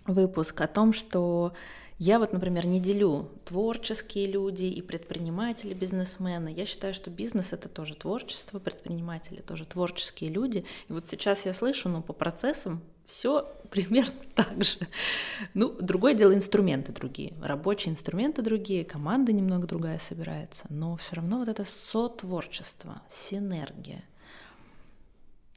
выпуск 0.06 0.60
о 0.60 0.66
том, 0.66 0.92
что 0.92 1.52
я 1.98 2.18
вот, 2.18 2.32
например, 2.32 2.66
не 2.66 2.80
делю 2.80 3.30
творческие 3.44 4.26
люди 4.26 4.64
и 4.64 4.82
предприниматели, 4.82 5.74
бизнесмены. 5.74 6.48
Я 6.48 6.66
считаю, 6.66 6.92
что 6.92 7.08
бизнес— 7.08 7.52
это 7.52 7.68
тоже 7.68 7.94
творчество, 7.94 8.58
предприниматели— 8.58 9.40
тоже 9.46 9.64
творческие 9.64 10.30
люди. 10.30 10.64
И 10.88 10.92
вот 10.92 11.06
сейчас 11.08 11.46
я 11.46 11.54
слышу, 11.54 11.88
ну, 11.88 12.02
по 12.02 12.12
процессам 12.12 12.82
все 13.06 13.48
примерно 13.70 14.12
так 14.34 14.64
же. 14.64 14.76
Ну, 15.54 15.72
другое 15.80 16.14
дело, 16.14 16.34
инструменты 16.34 16.92
другие, 16.92 17.32
рабочие 17.40 17.92
инструменты 17.92 18.42
другие, 18.42 18.84
команда 18.84 19.32
немного 19.32 19.68
другая 19.68 20.00
собирается, 20.00 20.64
но 20.70 20.96
все 20.96 21.16
равно 21.16 21.38
вот 21.38 21.48
это 21.48 21.64
сотворчество, 21.64 23.02
синергия. 23.08 24.02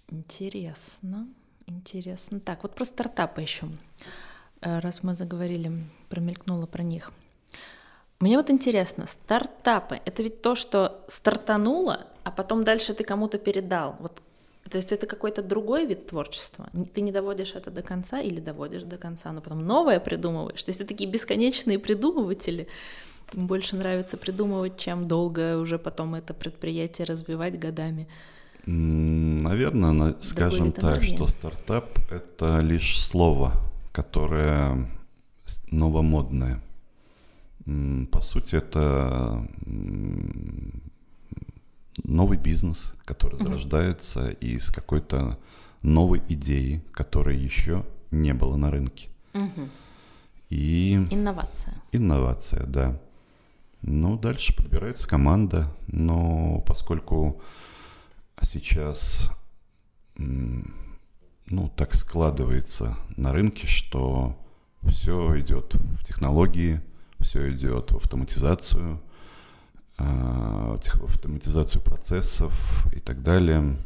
Интересно, 0.09 1.27
интересно. 1.65 2.39
Так, 2.39 2.61
вот 2.61 2.75
про 2.75 2.85
стартапы 2.85 3.41
еще. 3.41 3.67
Э, 4.61 4.79
раз 4.79 5.03
мы 5.03 5.15
заговорили, 5.15 5.71
промелькнуло 6.09 6.65
про 6.65 6.83
них. 6.83 7.11
Мне 8.19 8.37
вот 8.37 8.49
интересно, 8.49 9.05
стартапы— 9.05 9.99
это 10.05 10.23
ведь 10.23 10.41
то, 10.41 10.55
что 10.55 11.03
стартануло, 11.07 12.07
а 12.23 12.31
потом 12.31 12.63
дальше 12.63 12.95
ты 12.95 13.03
кому-то 13.03 13.37
передал. 13.37 13.95
Вот, 13.99 14.21
то 14.67 14.77
есть 14.77 14.91
это 14.91 15.05
какой-то 15.05 15.43
другой 15.43 15.85
вид 15.85 16.07
творчества. 16.07 16.69
Ты 16.95 17.01
не 17.01 17.11
доводишь 17.11 17.53
это 17.53 17.69
до 17.69 17.83
конца 17.83 18.19
или 18.19 18.39
доводишь 18.39 18.83
до 18.83 18.97
конца, 18.97 19.31
но 19.31 19.41
потом 19.41 19.63
новое 19.65 19.99
придумываешь. 19.99 20.63
То 20.63 20.69
есть 20.69 20.81
это 20.81 20.89
такие 20.89 21.09
бесконечные 21.09 21.77
придумыватели. 21.77 22.67
Им 23.33 23.45
больше 23.45 23.75
нравится 23.75 24.17
придумывать, 24.17 24.79
чем 24.79 25.03
долго 25.03 25.57
уже 25.57 25.77
потом 25.77 26.15
это 26.15 26.33
предприятие 26.33 27.05
развивать 27.05 27.59
годами. 27.59 28.07
Наверное, 28.65 30.15
скажем 30.21 30.71
так, 30.71 31.03
что 31.03 31.27
стартап— 31.27 31.85
это 32.09 32.59
лишь 32.61 32.99
слово— 32.99 33.53
которая 33.97 34.87
новомодная. 35.71 36.61
По 38.11 38.21
сути, 38.21 38.55
это 38.55 39.43
новый 42.03 42.37
бизнес, 42.37 42.93
который 43.05 43.39
зарождается 43.39 44.29
из 44.29 44.69
какой-то 44.69 45.39
новой 45.81 46.21
идеи, 46.29 46.83
которой 46.91 47.37
еще 47.37 47.87
не 48.11 48.35
было 48.35 48.55
на 48.55 48.69
рынке. 48.69 49.09
И... 50.51 50.93
Инновация. 51.09 51.73
Инновация, 51.91 52.67
да. 52.67 53.01
Ну, 53.81 54.15
дальше 54.15 54.55
подбирается 54.55 55.07
команда, 55.07 55.75
но 55.87 56.61
поскольку 56.67 57.41
сейчас 58.43 59.31
ну, 61.49 61.69
так 61.75 61.93
складывается 61.93 62.97
на 63.15 63.31
рынке, 63.31 63.67
что 63.67 64.37
все 64.83 65.39
идет 65.39 65.75
в 65.75 66.03
технологии, 66.03 66.81
все 67.19 67.51
идет 67.51 67.91
в 67.91 67.97
автоматизацию, 67.97 69.01
а, 69.97 70.77
в 70.77 71.03
автоматизацию 71.05 71.81
процессов 71.81 72.53
и 72.93 72.99
так 72.99 73.23
далее. 73.23 73.77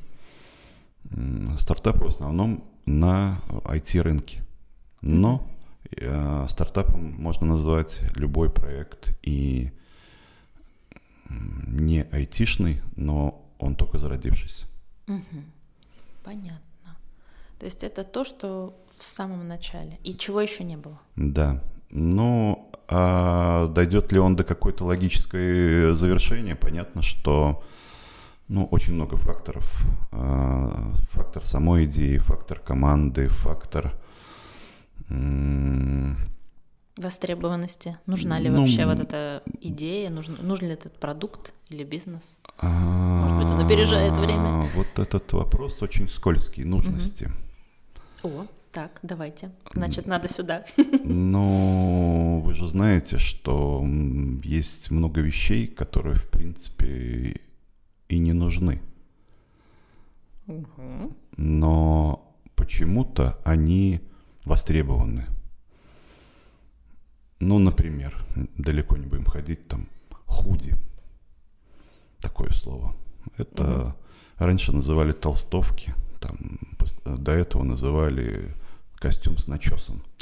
Стартапы 1.60 2.06
в 2.06 2.08
основном 2.08 2.64
на 2.86 3.40
IT-рынке. 3.48 4.44
Но 5.02 5.48
э, 5.98 6.46
стартапом 6.48 7.14
можно 7.14 7.48
назвать 7.48 8.02
любой 8.16 8.52
проект 8.52 9.18
и 9.24 9.72
не 11.30 12.04
айтишный, 12.04 12.82
но 12.96 13.44
он 13.58 13.76
только 13.76 13.98
зародившийся. 13.98 14.66
Угу. 15.08 15.44
Понятно. 16.24 16.71
То 17.62 17.66
есть 17.66 17.84
это 17.84 18.04
то, 18.04 18.24
что 18.24 18.74
в 18.88 19.04
самом 19.04 19.48
начале, 19.48 20.00
и 20.04 20.16
чего 20.16 20.42
еще 20.42 20.64
не 20.64 20.78
было. 20.78 21.00
Да. 21.16 21.62
Ну, 21.92 22.72
а 22.88 23.68
дойдет 23.68 24.12
ли 24.12 24.18
он 24.18 24.36
до 24.36 24.44
какой-то 24.44 24.84
логической 24.84 25.94
завершения? 25.94 26.56
Понятно, 26.56 27.04
что 27.04 27.62
ну, 28.48 28.66
очень 28.72 28.96
много 28.96 29.16
факторов. 29.16 29.86
А, 30.12 30.92
фактор 31.12 31.46
самой 31.46 31.86
идеи, 31.86 32.18
фактор 32.18 32.60
команды, 32.60 33.28
фактор 33.28 33.94
Востребованности. 36.98 37.96
Нужна 38.08 38.40
ли 38.40 38.50
Ну, 38.50 38.62
вообще 38.62 38.88
вот 38.88 39.00
эта 39.00 39.44
идея? 39.60 40.10
Нужен, 40.10 40.36
нужен 40.42 40.66
ли 40.68 40.74
этот 40.74 41.00
продукт 41.00 41.54
или 41.70 41.84
бизнес? 41.84 42.24
Может 42.60 43.38
быть, 43.38 43.52
он 43.52 43.64
опережает 43.64 44.18
время? 44.18 44.68
Вот 44.76 44.98
этот 44.98 45.32
вопрос 45.34 45.80
очень 45.84 46.10
скользкий, 46.10 46.64
нужности. 46.64 47.30
О, 48.24 48.46
так, 48.72 49.00
давайте. 49.04 49.52
Значит, 49.74 50.08
надо 50.08 50.28
сюда. 50.28 50.64
Но 51.04 52.40
вы 52.42 52.54
же 52.54 52.68
знаете, 52.68 53.18
что 53.18 53.86
есть 54.44 54.92
много 54.92 55.22
вещей, 55.22 55.68
которые, 55.68 56.16
в 56.16 56.30
принципе, 56.30 57.42
и 58.10 58.18
не 58.18 58.34
нужны. 58.34 58.82
Мгм. 60.48 61.16
но 61.38 62.36
почему-то 62.56 63.40
они 63.46 64.02
востребованы. 64.44 65.26
Ну, 67.40 67.58
например, 67.60 68.24
далеко 68.58 68.98
не 68.98 69.06
будем 69.08 69.26
ходить, 69.26 69.68
там, 69.68 69.88
худи. 70.26 70.76
Такое 72.20 72.52
слово. 72.52 72.96
Это 73.38 73.96
раньше 74.38 74.72
называли 74.72 75.12
толстовки, 75.12 75.94
там, 76.22 76.38
до 77.04 77.32
этого 77.32 77.64
называли 77.64 78.54
костюм 78.96 79.38
с 79.38 79.48
начесом. 79.48 80.02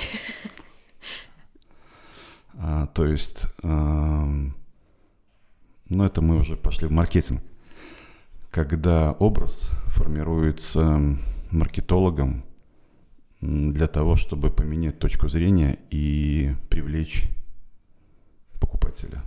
А, 2.62 2.88
то 2.88 3.06
есть, 3.06 3.46
ам, 3.64 4.54
ну, 5.88 6.04
это 6.04 6.22
мы 6.22 6.36
уже 6.36 6.58
пошли 6.58 6.88
в 6.88 6.92
маркетинг. 6.92 7.42
Когда 8.52 9.14
образ 9.14 9.70
формируется 9.88 11.00
маркетологом 11.52 12.44
для 13.40 13.88
того, 13.88 14.18
чтобы 14.18 14.52
поменять 14.52 15.00
точку 15.00 15.30
зрения 15.30 15.80
и 15.90 16.54
привлечь 16.70 17.30
покупателя. 18.60 19.24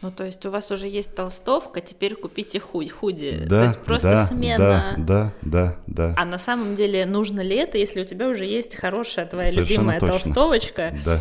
Ну, 0.00 0.12
то 0.12 0.24
есть 0.24 0.46
у 0.46 0.50
вас 0.50 0.70
уже 0.70 0.86
есть 0.86 1.14
толстовка, 1.14 1.80
теперь 1.80 2.14
купите 2.14 2.60
хуй, 2.60 2.88
худи. 2.88 3.44
Да, 3.48 3.60
то 3.60 3.64
есть 3.64 3.78
просто 3.80 4.10
да, 4.10 4.26
смена. 4.26 4.94
Да, 4.96 4.96
да, 4.96 5.32
да, 5.42 5.76
да. 5.86 6.14
А 6.16 6.24
на 6.24 6.38
самом 6.38 6.74
деле 6.76 7.04
нужно 7.04 7.40
ли 7.40 7.56
это, 7.56 7.78
если 7.78 8.02
у 8.02 8.04
тебя 8.04 8.28
уже 8.28 8.44
есть 8.44 8.76
хорошая 8.76 9.26
твоя 9.26 9.48
Совершенно 9.50 9.74
любимая 9.78 10.00
точно. 10.00 10.18
толстовочка? 10.18 10.94
Да, 11.04 11.18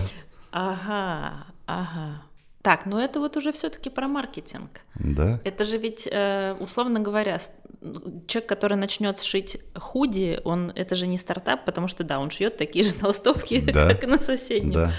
Ага, 0.52 1.46
ага. 1.66 2.22
Так, 2.62 2.86
ну 2.86 3.00
это 3.00 3.20
вот 3.20 3.38
уже 3.38 3.52
все-таки 3.52 3.90
про 3.90 4.08
маркетинг. 4.08 4.82
да. 4.96 5.40
Это 5.44 5.64
же 5.64 5.78
ведь, 5.78 6.08
э, 6.12 6.56
условно 6.60 7.00
говоря, 7.00 7.40
человек, 8.28 8.50
который 8.50 8.78
начнет 8.78 9.22
шить 9.22 9.58
худи, 9.76 10.40
он 10.44 10.72
это 10.76 10.96
же 10.96 11.08
не 11.08 11.18
стартап, 11.18 11.64
потому 11.66 11.88
что 11.88 12.04
да, 12.04 12.20
он 12.20 12.30
шьет 12.30 12.58
такие 12.58 12.84
же 12.86 12.94
толстовки, 13.00 13.60
Да. 13.72 13.88
как 13.90 14.04
и 14.04 14.08
на 14.08 14.20
соседнем. 14.20 14.72
Да. 14.74 14.92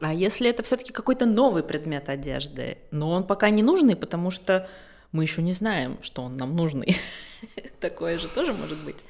А 0.00 0.12
если 0.12 0.48
это 0.50 0.62
все-таки 0.62 0.92
какой-то 0.92 1.26
новый 1.26 1.62
предмет 1.62 2.08
одежды, 2.08 2.78
но 2.90 3.10
он 3.10 3.26
пока 3.26 3.50
не 3.50 3.62
нужный, 3.62 3.96
потому 3.96 4.30
что 4.30 4.68
мы 5.12 5.24
еще 5.24 5.42
не 5.42 5.52
знаем, 5.52 5.98
что 6.02 6.22
он 6.22 6.32
нам 6.32 6.56
нужный. 6.56 6.96
Такое 7.80 8.18
же 8.18 8.28
тоже 8.28 8.52
может 8.52 8.78
быть. 8.84 9.04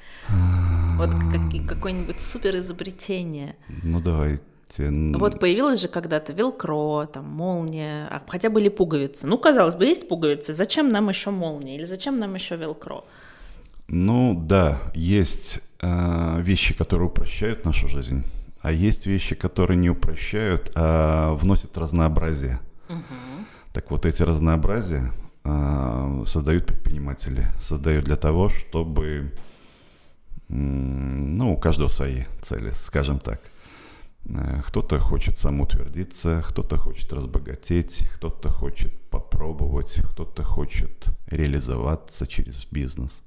Вот 0.97 1.09
как- 1.09 1.67
какое-нибудь 1.67 2.19
супер 2.19 2.55
изобретение. 2.57 3.55
Ну 3.83 3.99
давайте. 3.99 4.43
Вот 4.79 5.39
появилось 5.39 5.81
же 5.81 5.87
когда-то 5.87 6.33
велкро, 6.33 7.05
там 7.05 7.25
молния, 7.25 8.07
а 8.09 8.21
хотя 8.27 8.49
были 8.49 8.69
пуговицы. 8.69 9.27
Ну, 9.27 9.37
казалось 9.37 9.75
бы, 9.75 9.85
есть 9.85 10.07
пуговицы, 10.07 10.51
зачем 10.51 10.89
нам 10.89 11.09
еще 11.09 11.29
молния 11.29 11.75
или 11.75 11.85
зачем 11.85 12.17
нам 12.17 12.33
еще 12.33 12.55
велкро? 12.55 13.03
Ну 13.87 14.33
да, 14.35 14.81
есть 14.95 15.59
э, 15.81 16.41
вещи, 16.41 16.73
которые 16.75 17.07
упрощают 17.09 17.65
нашу 17.65 17.87
жизнь, 17.87 18.23
а 18.63 18.71
есть 18.71 19.05
вещи, 19.05 19.35
которые 19.35 19.77
не 19.77 19.89
упрощают, 19.89 20.71
а 20.73 21.33
вносят 21.35 21.77
разнообразие. 21.77 22.59
Так 23.73 23.91
вот 23.91 24.05
эти 24.05 24.23
разнообразия 24.23 25.11
э, 25.43 26.23
создают 26.25 26.65
предприниматели, 26.67 27.47
создают 27.61 28.05
для 28.05 28.15
того, 28.15 28.49
чтобы, 28.49 29.33
ну, 30.47 31.53
у 31.53 31.57
каждого 31.57 31.89
свои 31.89 32.23
цели, 32.41 32.71
скажем 32.73 33.19
так. 33.19 33.41
Э, 34.25 34.61
Кто-то 34.65 34.97
хочет 34.99 35.37
самоутвердиться, 35.37 36.41
кто-то 36.47 36.77
хочет 36.77 37.11
разбогатеть, 37.11 38.07
кто-то 38.15 38.49
хочет 38.49 38.93
попробовать, 39.09 40.01
кто-то 40.11 40.43
хочет 40.43 41.07
реализоваться 41.27 42.27
через 42.27 42.65
бизнес 42.65 43.23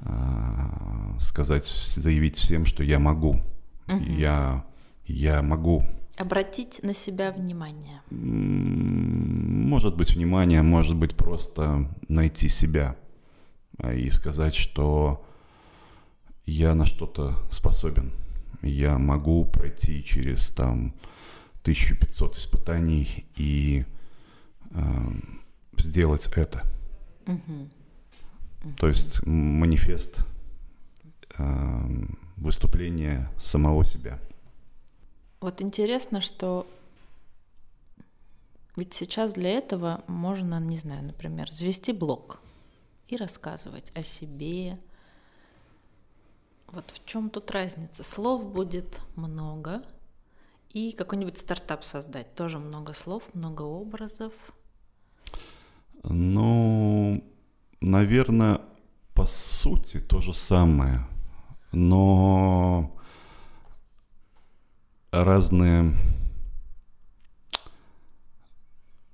а, 0.00 1.16
сказать, 1.20 1.64
заявить 1.64 2.36
всем, 2.36 2.66
что 2.66 2.82
я 2.82 2.98
могу. 2.98 3.42
Я, 3.88 4.64
я 5.04 5.42
могу. 5.42 5.84
Обратить 6.16 6.80
на 6.82 6.94
себя 6.94 7.30
внимание. 7.30 8.00
Может 8.10 9.96
быть, 9.96 10.14
внимание, 10.14 10.62
может 10.62 10.96
быть, 10.96 11.14
просто 11.16 11.90
найти 12.08 12.48
себя 12.48 12.96
а, 13.78 13.92
и 13.92 14.08
сказать, 14.10 14.54
что 14.54 15.24
я 16.46 16.74
на 16.74 16.86
что-то 16.86 17.36
способен. 17.50 18.12
Я 18.62 18.98
могу 18.98 19.44
пройти 19.44 20.02
через 20.02 20.50
там 20.50 20.94
1500 21.62 22.36
испытаний 22.36 23.26
и 23.36 23.84
эм, 24.70 25.42
сделать 25.76 26.28
это. 26.36 26.62
То 28.78 28.88
есть 28.88 29.24
манифест 29.26 30.24
эм, 31.38 32.18
выступления 32.36 33.30
самого 33.38 33.84
себя. 33.84 34.18
Вот 35.40 35.60
интересно, 35.60 36.20
что 36.20 36.66
ведь 38.76 38.92
сейчас 38.94 39.32
для 39.32 39.50
этого 39.50 40.04
можно, 40.06 40.60
не 40.60 40.76
знаю, 40.76 41.04
например, 41.04 41.50
завести 41.50 41.92
блог 41.92 42.40
и 43.08 43.16
рассказывать 43.16 43.90
о 43.94 44.02
себе. 44.02 44.78
Вот 46.68 46.84
в 46.90 47.04
чем 47.06 47.30
тут 47.30 47.50
разница? 47.50 48.02
Слов 48.02 48.52
будет 48.52 49.00
много, 49.14 49.82
и 50.76 50.92
какой-нибудь 50.92 51.38
стартап 51.38 51.84
создать. 51.84 52.34
Тоже 52.34 52.58
много 52.58 52.92
слов, 52.92 53.30
много 53.32 53.62
образов. 53.62 54.34
Ну, 56.02 57.24
наверное, 57.80 58.60
по 59.14 59.24
сути 59.24 60.00
то 60.00 60.20
же 60.20 60.34
самое, 60.34 61.06
но 61.76 62.90
разные, 65.12 65.94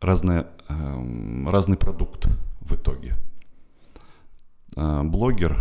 разные, 0.01 0.47
эм, 0.69 1.49
разный 1.49 1.77
продукт 1.77 2.29
в 2.61 2.75
итоге. 2.77 3.17
А, 4.77 5.03
Блогер, 5.03 5.61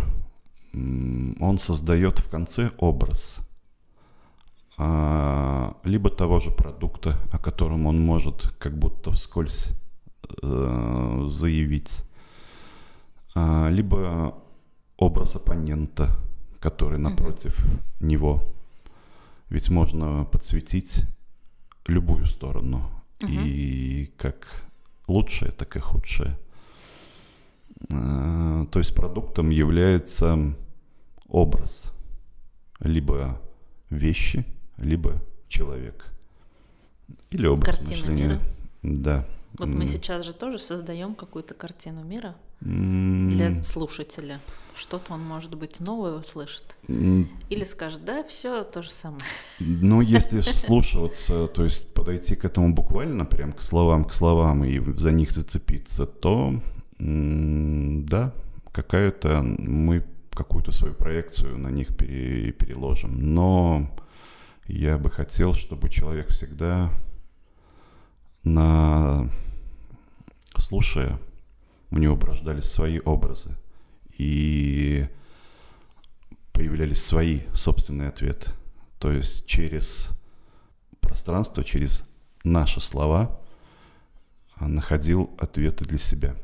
он 0.72 1.58
создает 1.58 2.20
в 2.20 2.30
конце 2.30 2.70
образ 2.78 3.40
а, 4.78 5.76
либо 5.82 6.08
того 6.08 6.38
же 6.38 6.52
продукта, 6.52 7.18
о 7.32 7.38
котором 7.40 7.86
он 7.86 8.00
может 8.00 8.54
как 8.60 8.78
будто 8.78 9.10
вскользь 9.10 9.70
э, 10.40 11.26
заявить, 11.28 12.04
либо 13.34 14.34
образ 14.96 15.36
оппонента, 15.36 16.10
который 16.62 16.98
напротив 16.98 17.58
него. 18.00 18.40
Ведь 19.50 19.68
можно 19.68 20.24
подсветить 20.24 21.02
любую 21.86 22.26
сторону, 22.26 22.88
и 23.20 24.10
как 24.16 24.46
лучшее, 25.08 25.50
так 25.50 25.76
и 25.76 25.80
худшее. 25.80 26.38
А, 27.90 28.64
То 28.66 28.78
есть 28.78 28.94
продуктом 28.94 29.50
является 29.50 30.54
образ, 31.28 31.92
либо 32.78 33.40
вещи, 33.90 34.46
либо 34.76 35.20
человек. 35.48 36.06
Или 37.30 37.46
образ 37.46 37.76
Картина 37.76 37.98
мышления. 37.98 38.24
мира. 38.24 38.40
Да. 38.82 39.26
Вот 39.54 39.68
мы 39.68 39.86
сейчас 39.86 40.24
же 40.24 40.32
тоже 40.32 40.58
создаем 40.58 41.14
какую-то 41.14 41.54
картину 41.54 42.04
мира 42.04 42.36
для 42.60 43.62
слушателя. 43.62 44.40
Что-то 44.74 45.14
он, 45.14 45.22
может 45.22 45.54
быть, 45.54 45.80
новое 45.80 46.14
услышит. 46.14 46.76
Или 46.88 47.64
скажет, 47.64 48.04
да, 48.04 48.22
все 48.24 48.64
то 48.64 48.82
же 48.82 48.90
самое. 48.90 49.22
Ну, 49.58 50.00
если 50.00 50.40
вслушиваться, 50.40 51.46
то 51.46 51.64
есть 51.64 51.92
подойти 51.94 52.36
к 52.36 52.44
этому 52.44 52.72
буквально, 52.72 53.24
прям 53.24 53.52
к 53.52 53.62
словам, 53.62 54.04
к 54.04 54.12
словам 54.12 54.64
и 54.64 54.80
за 54.98 55.12
них 55.12 55.30
зацепиться, 55.30 56.06
то 56.06 56.54
да, 56.98 58.32
какая-то 58.72 59.42
мы 59.42 60.04
какую-то 60.32 60.72
свою 60.72 60.94
проекцию 60.94 61.58
на 61.58 61.68
них 61.68 61.96
пере- 61.96 62.52
переложим. 62.52 63.34
Но 63.34 63.90
я 64.66 64.98
бы 64.98 65.10
хотел, 65.10 65.52
чтобы 65.54 65.90
человек 65.90 66.30
всегда 66.30 66.90
на 68.44 69.28
слушая, 70.56 71.18
у 71.90 71.98
него 71.98 72.18
рождались 72.18 72.64
свои 72.64 72.98
образы 73.00 73.56
и 74.18 75.08
появлялись 76.52 77.02
свои 77.02 77.40
собственные 77.54 78.08
ответы. 78.08 78.50
То 78.98 79.10
есть 79.10 79.46
через 79.46 80.10
пространство, 81.00 81.64
через 81.64 82.04
наши 82.44 82.80
слова 82.80 83.40
находил 84.60 85.30
ответы 85.38 85.84
для 85.84 85.98
себя. 85.98 86.36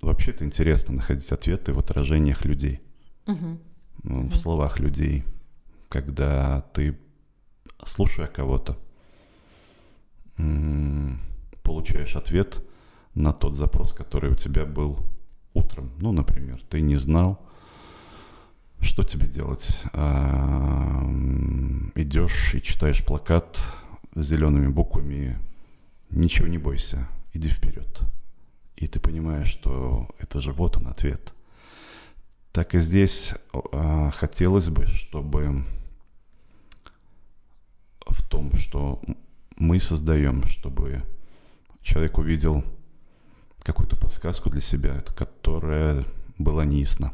Вообще 0.00 0.32
это 0.32 0.44
интересно, 0.44 0.94
находить 0.94 1.30
ответы 1.30 1.72
в 1.72 1.78
отражениях 1.78 2.44
людей, 2.44 2.80
ну, 3.26 4.26
в 4.28 4.36
словах 4.36 4.80
людей, 4.80 5.24
когда 5.88 6.62
ты, 6.72 6.98
слушая 7.84 8.26
кого-то, 8.26 8.76
получаешь 11.62 12.16
ответ 12.16 12.60
на 13.14 13.32
тот 13.32 13.54
запрос, 13.54 13.92
который 13.92 14.32
у 14.32 14.34
тебя 14.34 14.64
был 14.64 14.98
утром. 15.54 15.90
Ну, 15.98 16.12
например, 16.12 16.62
ты 16.68 16.80
не 16.80 16.96
знал, 16.96 17.40
что 18.80 19.02
тебе 19.04 19.26
делать. 19.26 19.80
А, 19.92 21.00
м, 21.02 21.92
идешь 21.94 22.54
и 22.54 22.62
читаешь 22.62 23.04
плакат 23.04 23.58
с 24.14 24.26
зелеными 24.26 24.68
буквами 24.68 25.38
«Ничего 26.10 26.48
не 26.48 26.58
бойся, 26.58 27.08
иди 27.32 27.48
вперед». 27.48 28.00
И 28.76 28.86
ты 28.86 28.98
понимаешь, 29.00 29.48
что 29.48 30.08
это 30.18 30.40
же 30.40 30.52
вот 30.52 30.76
он 30.76 30.88
ответ. 30.88 31.32
Так 32.52 32.74
и 32.74 32.80
здесь 32.80 33.32
а, 33.72 34.10
хотелось 34.10 34.68
бы, 34.68 34.86
чтобы 34.86 35.64
в 38.06 38.22
том, 38.28 38.54
что 38.56 39.00
мы 39.56 39.80
создаем, 39.80 40.44
чтобы 40.46 41.02
человек 41.82 42.18
увидел 42.18 42.64
какую-то 43.62 43.96
подсказку 43.96 44.50
для 44.50 44.60
себя, 44.60 45.02
которая 45.16 46.04
была 46.38 46.64
неясна. 46.64 47.12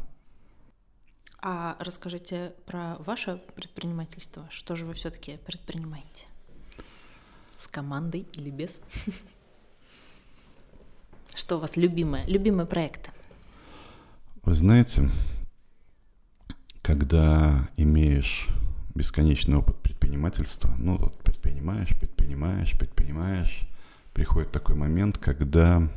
А 1.41 1.77
расскажите 1.79 2.53
про 2.65 2.95
ваше 2.99 3.41
предпринимательство. 3.55 4.45
Что 4.49 4.75
же 4.75 4.85
вы 4.85 4.93
все-таки 4.93 5.37
предпринимаете? 5.45 6.25
С 7.57 7.67
командой 7.67 8.27
или 8.33 8.49
без? 8.49 8.81
Что 11.35 11.57
у 11.57 11.59
вас 11.59 11.77
любимое? 11.77 12.25
Любимые 12.25 12.65
проекты? 12.65 13.11
Вы 14.43 14.55
знаете, 14.55 15.09
когда 16.81 17.69
имеешь 17.77 18.47
бесконечный 18.95 19.57
опыт 19.57 19.77
предпринимательства, 19.77 20.73
ну 20.77 20.97
вот 20.97 21.17
предпринимаешь, 21.19 21.89
предпринимаешь, 21.89 22.77
предпринимаешь, 22.77 23.61
приходит 24.13 24.51
такой 24.51 24.75
момент, 24.75 25.17
когда 25.17 25.87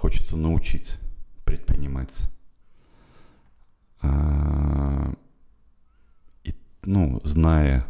хочется 0.00 0.34
научить 0.34 0.96
предпринимать. 1.44 2.22
А, 4.00 5.12
И, 6.42 6.54
ну, 6.82 7.20
зная, 7.22 7.86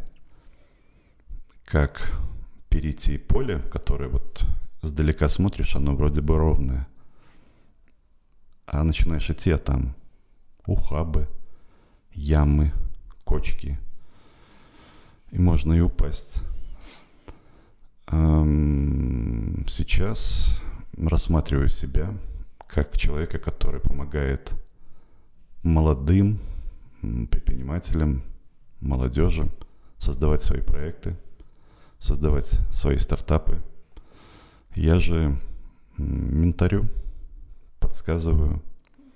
как 1.65 2.21
перейти 2.69 3.17
поле, 3.17 3.61
которое 3.61 4.09
вот 4.09 4.45
сдалека 4.83 5.29
смотришь, 5.29 5.77
оно 5.77 5.95
вроде 5.95 6.21
бы 6.21 6.37
ровное, 6.37 6.89
а 8.67 8.83
начинаешь 8.83 9.31
идти, 9.31 9.53
а 9.53 9.59
там 9.59 9.95
ухабы, 10.67 11.29
ямы, 12.13 12.73
кочки, 13.23 13.79
и 15.31 15.39
можно 15.39 15.75
и 15.75 15.81
упасть. 15.81 16.43
Ам, 18.07 19.65
Сейчас 19.69 20.61
рассматриваю 21.09 21.69
себя 21.69 22.15
как 22.67 22.97
человека, 22.97 23.39
который 23.39 23.81
помогает 23.81 24.53
молодым 25.63 26.41
предпринимателям, 27.31 28.23
молодежи 28.81 29.49
создавать 29.99 30.43
свои 30.43 30.61
проекты, 30.61 31.17
создавать 31.99 32.59
свои 32.73 32.99
стартапы. 32.99 33.61
Я 34.75 34.99
же 35.01 35.37
м, 35.99 36.41
менторю, 36.41 36.89
подсказываю, 37.81 38.63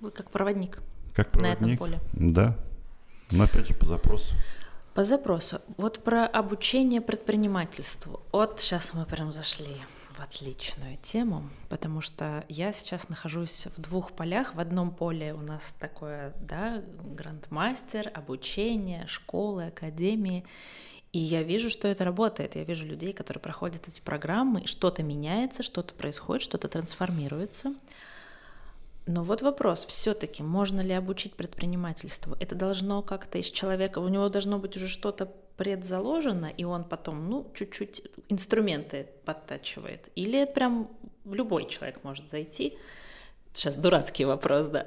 Вы 0.01 0.11
как 0.11 0.29
проводник 0.31 0.79
как 1.13 1.33
на 1.35 1.47
этом 1.53 1.77
проводник. 1.77 1.79
поле. 1.79 1.99
Да, 2.13 2.57
но 3.31 3.45
опять 3.45 3.67
же 3.67 3.73
по 3.73 3.85
запросу. 3.85 4.35
По 4.93 5.03
запросу. 5.03 5.61
Вот 5.77 6.03
про 6.03 6.25
обучение 6.25 7.01
предпринимательству. 7.01 8.21
Вот 8.31 8.59
сейчас 8.59 8.91
мы 8.93 9.05
прям 9.05 9.31
зашли 9.33 9.77
в 10.17 10.21
отличную 10.21 10.97
тему, 11.01 11.49
потому 11.69 12.01
что 12.01 12.45
я 12.49 12.73
сейчас 12.73 13.09
нахожусь 13.09 13.67
в 13.75 13.81
двух 13.81 14.13
полях. 14.13 14.55
В 14.55 14.59
одном 14.59 14.91
поле 14.91 15.33
у 15.33 15.41
нас 15.41 15.73
такое, 15.79 16.33
да, 16.41 16.83
грандмастер, 17.03 18.11
обучение, 18.13 19.05
школы, 19.07 19.67
академии. 19.67 20.45
И 21.11 21.19
я 21.19 21.43
вижу, 21.43 21.69
что 21.69 21.87
это 21.87 22.03
работает. 22.03 22.55
Я 22.55 22.63
вижу 22.63 22.85
людей, 22.85 23.13
которые 23.13 23.41
проходят 23.41 23.87
эти 23.87 24.01
программы, 24.01 24.65
что-то 24.65 25.03
меняется, 25.03 25.63
что-то 25.63 25.93
происходит, 25.93 26.43
что-то 26.43 26.67
трансформируется. 26.67 27.73
Но 29.07 29.23
вот 29.23 29.41
вопрос, 29.41 29.85
все-таки 29.85 30.41
можно 30.41 30.81
ли 30.81 30.91
обучить 30.91 31.35
предпринимательству? 31.35 32.35
Это 32.39 32.55
должно 32.55 33.01
как-то 33.03 33.37
из 33.37 33.51
человека, 33.51 33.99
у 33.99 34.07
него 34.07 34.29
должно 34.29 34.57
быть 34.57 34.75
уже 34.77 34.87
что-то 34.87 35.31
предзаложено, 35.57 36.47
и 36.57 36.63
он 36.63 36.83
потом, 36.83 37.29
ну, 37.29 37.51
чуть-чуть 37.53 38.01
инструменты 38.29 39.07
подтачивает. 39.25 40.09
Или 40.15 40.39
это 40.39 40.53
прям 40.53 40.89
любой 41.25 41.67
человек 41.69 41.99
может 42.03 42.29
зайти. 42.29 42.77
Сейчас 43.53 43.77
дурацкий 43.77 44.25
вопрос, 44.25 44.67
да. 44.67 44.83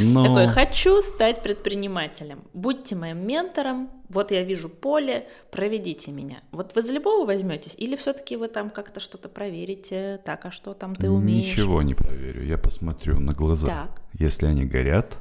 Но 0.00 0.22
Такой, 0.24 0.46
хочу 0.46 1.02
стать 1.02 1.42
предпринимателем. 1.42 2.44
Будьте 2.52 2.94
моим 2.94 3.26
ментором. 3.26 3.90
Вот 4.08 4.30
я 4.30 4.44
вижу 4.44 4.68
поле, 4.68 5.28
проведите 5.50 6.12
меня. 6.12 6.42
Вот 6.52 6.76
вы 6.76 6.82
за 6.82 6.92
любого 6.92 7.26
возьметесь, 7.26 7.74
или 7.76 7.96
все-таки 7.96 8.36
вы 8.36 8.46
там 8.46 8.70
как-то 8.70 9.00
что-то 9.00 9.28
проверите, 9.28 10.20
так, 10.24 10.46
а 10.46 10.52
что 10.52 10.74
там 10.74 10.94
ты 10.94 11.10
умеешь? 11.10 11.56
ничего 11.56 11.82
не 11.82 11.94
проверю. 11.94 12.44
Я 12.46 12.56
посмотрю 12.56 13.18
на 13.18 13.32
глаза. 13.32 13.66
Так. 13.66 14.02
Если 14.12 14.46
они 14.46 14.64
горят, 14.64 15.16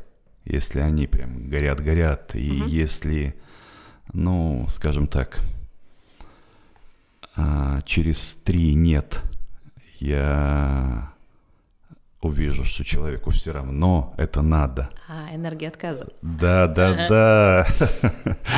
если 0.45 0.81
они 0.81 1.07
прям 1.07 1.49
горят-горят, 1.49 2.35
и 2.35 2.51
Мгм. 2.51 2.67
если, 2.67 3.33
ну, 4.11 4.65
скажем 4.69 5.07
так, 5.07 5.39
а, 7.35 7.81
через 7.83 8.35
три 8.35 8.73
нет, 8.73 9.21
я 9.99 11.11
увижу, 12.21 12.63
что 12.63 12.83
человеку 12.85 13.31
все 13.31 13.51
равно 13.51 14.13
это 14.17 14.41
надо. 14.41 14.89
А, 15.09 15.35
энергия 15.35 15.67
отказа. 15.67 16.07
Да, 16.21 16.67
да, 16.67 17.07
да. 17.09 17.67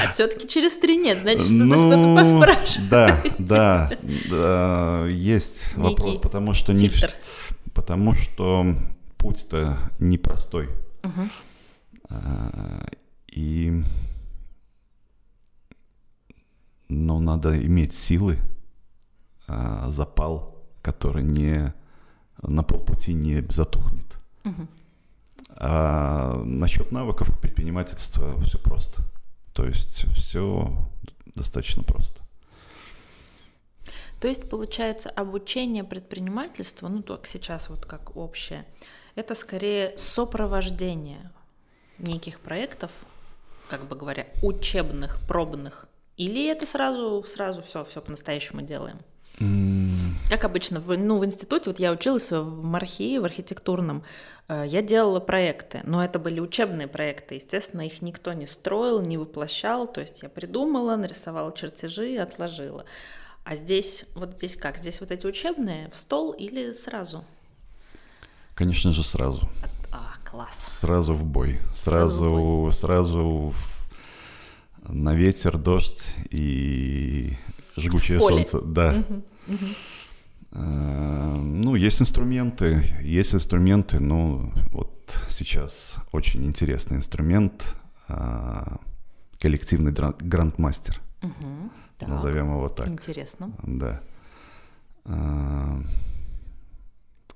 А 0.04 0.08
все-таки 0.10 0.48
через 0.48 0.78
три 0.78 0.98
нет, 0.98 1.20
значит, 1.20 1.42
что-то 1.48 1.64
Ну, 1.64 1.76
что-то 1.76 2.16
поспрашиваете. 2.16 2.90
Да, 2.90 3.24
да, 3.40 3.92
да, 4.30 5.06
есть 5.08 5.76
Некий 5.76 5.82
вопрос, 5.90 6.18
потому 6.22 6.54
что 6.54 6.74
не, 6.74 6.90
Фильтр. 6.90 7.12
потому 7.74 8.14
что 8.14 8.76
путь-то 9.18 9.78
непростой. 10.00 10.70
А, 12.10 12.86
И, 13.32 13.82
но 16.89 17.19
надо 17.19 17.62
иметь 17.65 17.93
силы, 17.93 18.38
а, 19.48 19.91
запал, 19.91 20.63
который 20.82 21.24
не 21.24 21.74
на 22.41 22.63
полпути 22.63 23.13
не 23.13 23.41
затухнет. 23.50 24.17
Мгм. 24.43 24.67
А 25.58 26.41
насчет 26.43 26.91
навыков 26.91 27.30
предпринимательства 27.39 28.39
все 28.43 28.58
просто. 28.60 29.04
То 29.54 29.65
есть 29.65 30.06
все 30.15 30.76
достаточно 31.34 31.84
просто. 31.84 32.21
То 34.19 34.28
есть, 34.28 34.50
получается, 34.50 35.10
обучение 35.10 35.84
предпринимательству, 35.84 36.88
ну, 36.88 37.02
только 37.04 37.28
сейчас 37.28 37.69
вот 37.69 37.86
как 37.86 38.15
общее, 38.15 38.65
это 39.15 39.36
скорее 39.36 39.95
сопровождение 39.98 41.32
неких 42.00 42.39
проектов, 42.39 42.91
как 43.69 43.88
бы 43.88 43.95
говоря, 43.95 44.28
учебных, 44.41 45.19
пробных, 45.28 45.88
или 46.17 46.47
это 46.47 46.65
сразу, 46.65 47.23
сразу 47.28 47.62
все, 47.62 47.84
все 47.84 48.01
по-настоящему 48.01 48.62
делаем? 48.62 48.97
Как 50.30 50.45
обычно, 50.45 50.80
в, 50.80 50.97
ну, 50.97 51.19
в 51.19 51.25
институте, 51.25 51.69
вот 51.69 51.80
я 51.80 51.91
училась 51.91 52.32
в 52.32 52.63
МАРХИ, 52.63 53.19
в 53.19 53.25
архитектурном, 53.25 54.04
э, 54.47 54.63
я 54.65 54.82
делала 54.82 55.19
проекты, 55.19 55.82
но 55.84 56.04
это 56.04 56.19
были 56.19 56.39
учебные 56.39 56.88
проекты, 56.88 57.36
естественно, 57.36 57.82
их 57.86 58.01
никто 58.01 58.32
не 58.34 58.47
строил, 58.47 59.01
не 59.01 59.17
воплощал, 59.17 59.88
то 59.88 59.99
есть 60.01 60.23
я 60.23 60.30
придумала, 60.30 60.95
нарисовала 60.95 61.51
чертежи, 61.56 62.15
отложила. 62.17 62.86
А 63.43 63.56
здесь, 63.56 64.06
вот 64.15 64.38
здесь 64.38 64.56
как? 64.56 64.78
Здесь 64.78 65.01
вот 65.01 65.12
эти 65.12 65.28
учебные 65.28 65.89
в 65.89 65.95
стол 65.95 66.32
или 66.32 66.71
сразу? 66.71 67.23
Конечно 68.56 68.93
же, 68.93 69.04
сразу. 69.04 69.49
А, 69.91 70.13
класс. 70.30 70.58
Сразу 70.80 71.13
в 71.13 71.25
бой. 71.25 71.60
Сразу 71.73 72.15
Сразу, 72.15 72.69
сразу, 72.71 73.54
в- 73.54 73.75
на 74.88 75.13
ветер, 75.15 75.58
дождь 75.58 76.13
и 76.32 77.34
жгучее 77.78 78.19
солнце. 78.19 78.62
Да. 78.62 79.04
Э, 80.52 81.36
Ну, 81.38 81.76
есть 81.76 82.02
инструменты, 82.02 82.84
есть 83.02 83.34
инструменты, 83.34 84.00
ну, 84.00 84.52
вот 84.71 85.17
сейчас 85.30 85.95
очень 86.12 86.45
интересный 86.45 86.98
инструмент, 86.98 87.65
а, 88.08 88.80
коллективный 89.39 89.91
грандмастер. 89.91 91.02
Так, 91.98 92.10
назовем 92.10 92.52
его 92.52 92.69
так. 92.69 92.88
Интересно. 92.88 93.52
Да. 93.63 94.00
А, 95.06 95.82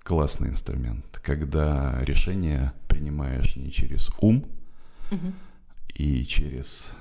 Классный 0.04 0.50
инструмент, 0.50 1.20
когда 1.24 2.00
решение 2.04 2.72
принимаешь 2.88 3.56
не 3.56 3.72
через 3.72 4.10
ум 4.22 4.46
Мгм. 5.12 5.34
и 5.94 6.26
через 6.26 6.92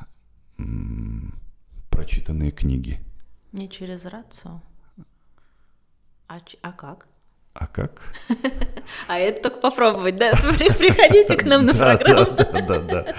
прочитанные 1.90 2.50
книги, 2.50 2.98
Не 3.52 3.68
через 3.68 4.04
рацию. 4.04 4.60
А, 6.28 6.38
а 6.62 6.72
как? 6.72 7.06
а 7.54 7.66
как? 7.66 8.00
А 9.08 9.18
это 9.18 9.42
только 9.48 9.60
попробовать, 9.60 10.16
да? 10.16 10.32
При- 10.32 10.72
Приходите 10.72 11.36
к 11.36 11.44
нам 11.44 11.66
на 11.66 11.72
программу. 11.74 12.36
да, 12.36 12.44
да, 12.44 12.60
да, 12.62 12.80
да. 12.80 13.14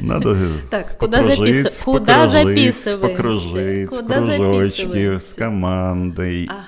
Надо 0.00 0.36
Так, 0.70 0.98
куда 0.98 1.22
записываем? 1.22 1.84
Куда 1.84 2.26
записываемся? 2.26 2.98
покружить, 2.98 3.88
кружочки 3.88 5.18
с 5.18 5.34
командой 5.34 6.48
а, 6.50 6.64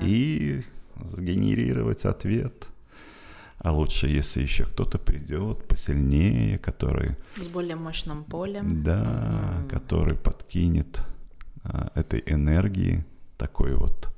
и 0.00 0.62
сгенерировать 0.96 2.04
ответ. 2.04 2.66
А 3.62 3.70
лучше, 3.72 4.08
если 4.08 4.42
еще 4.42 4.64
кто-то 4.64 4.98
придет 4.98 5.68
посильнее, 5.68 6.58
который, 6.58 7.16
С 7.36 7.46
более 7.46 7.76
мощным 7.76 8.24
полем. 8.24 8.82
да, 8.82 9.54
Мгм. 9.58 9.68
который 9.68 10.16
подкинет 10.16 11.00
а, 11.62 11.92
этой 11.94 12.24
энергии, 12.26 13.04
такой 13.38 13.76
вот, 13.76 14.10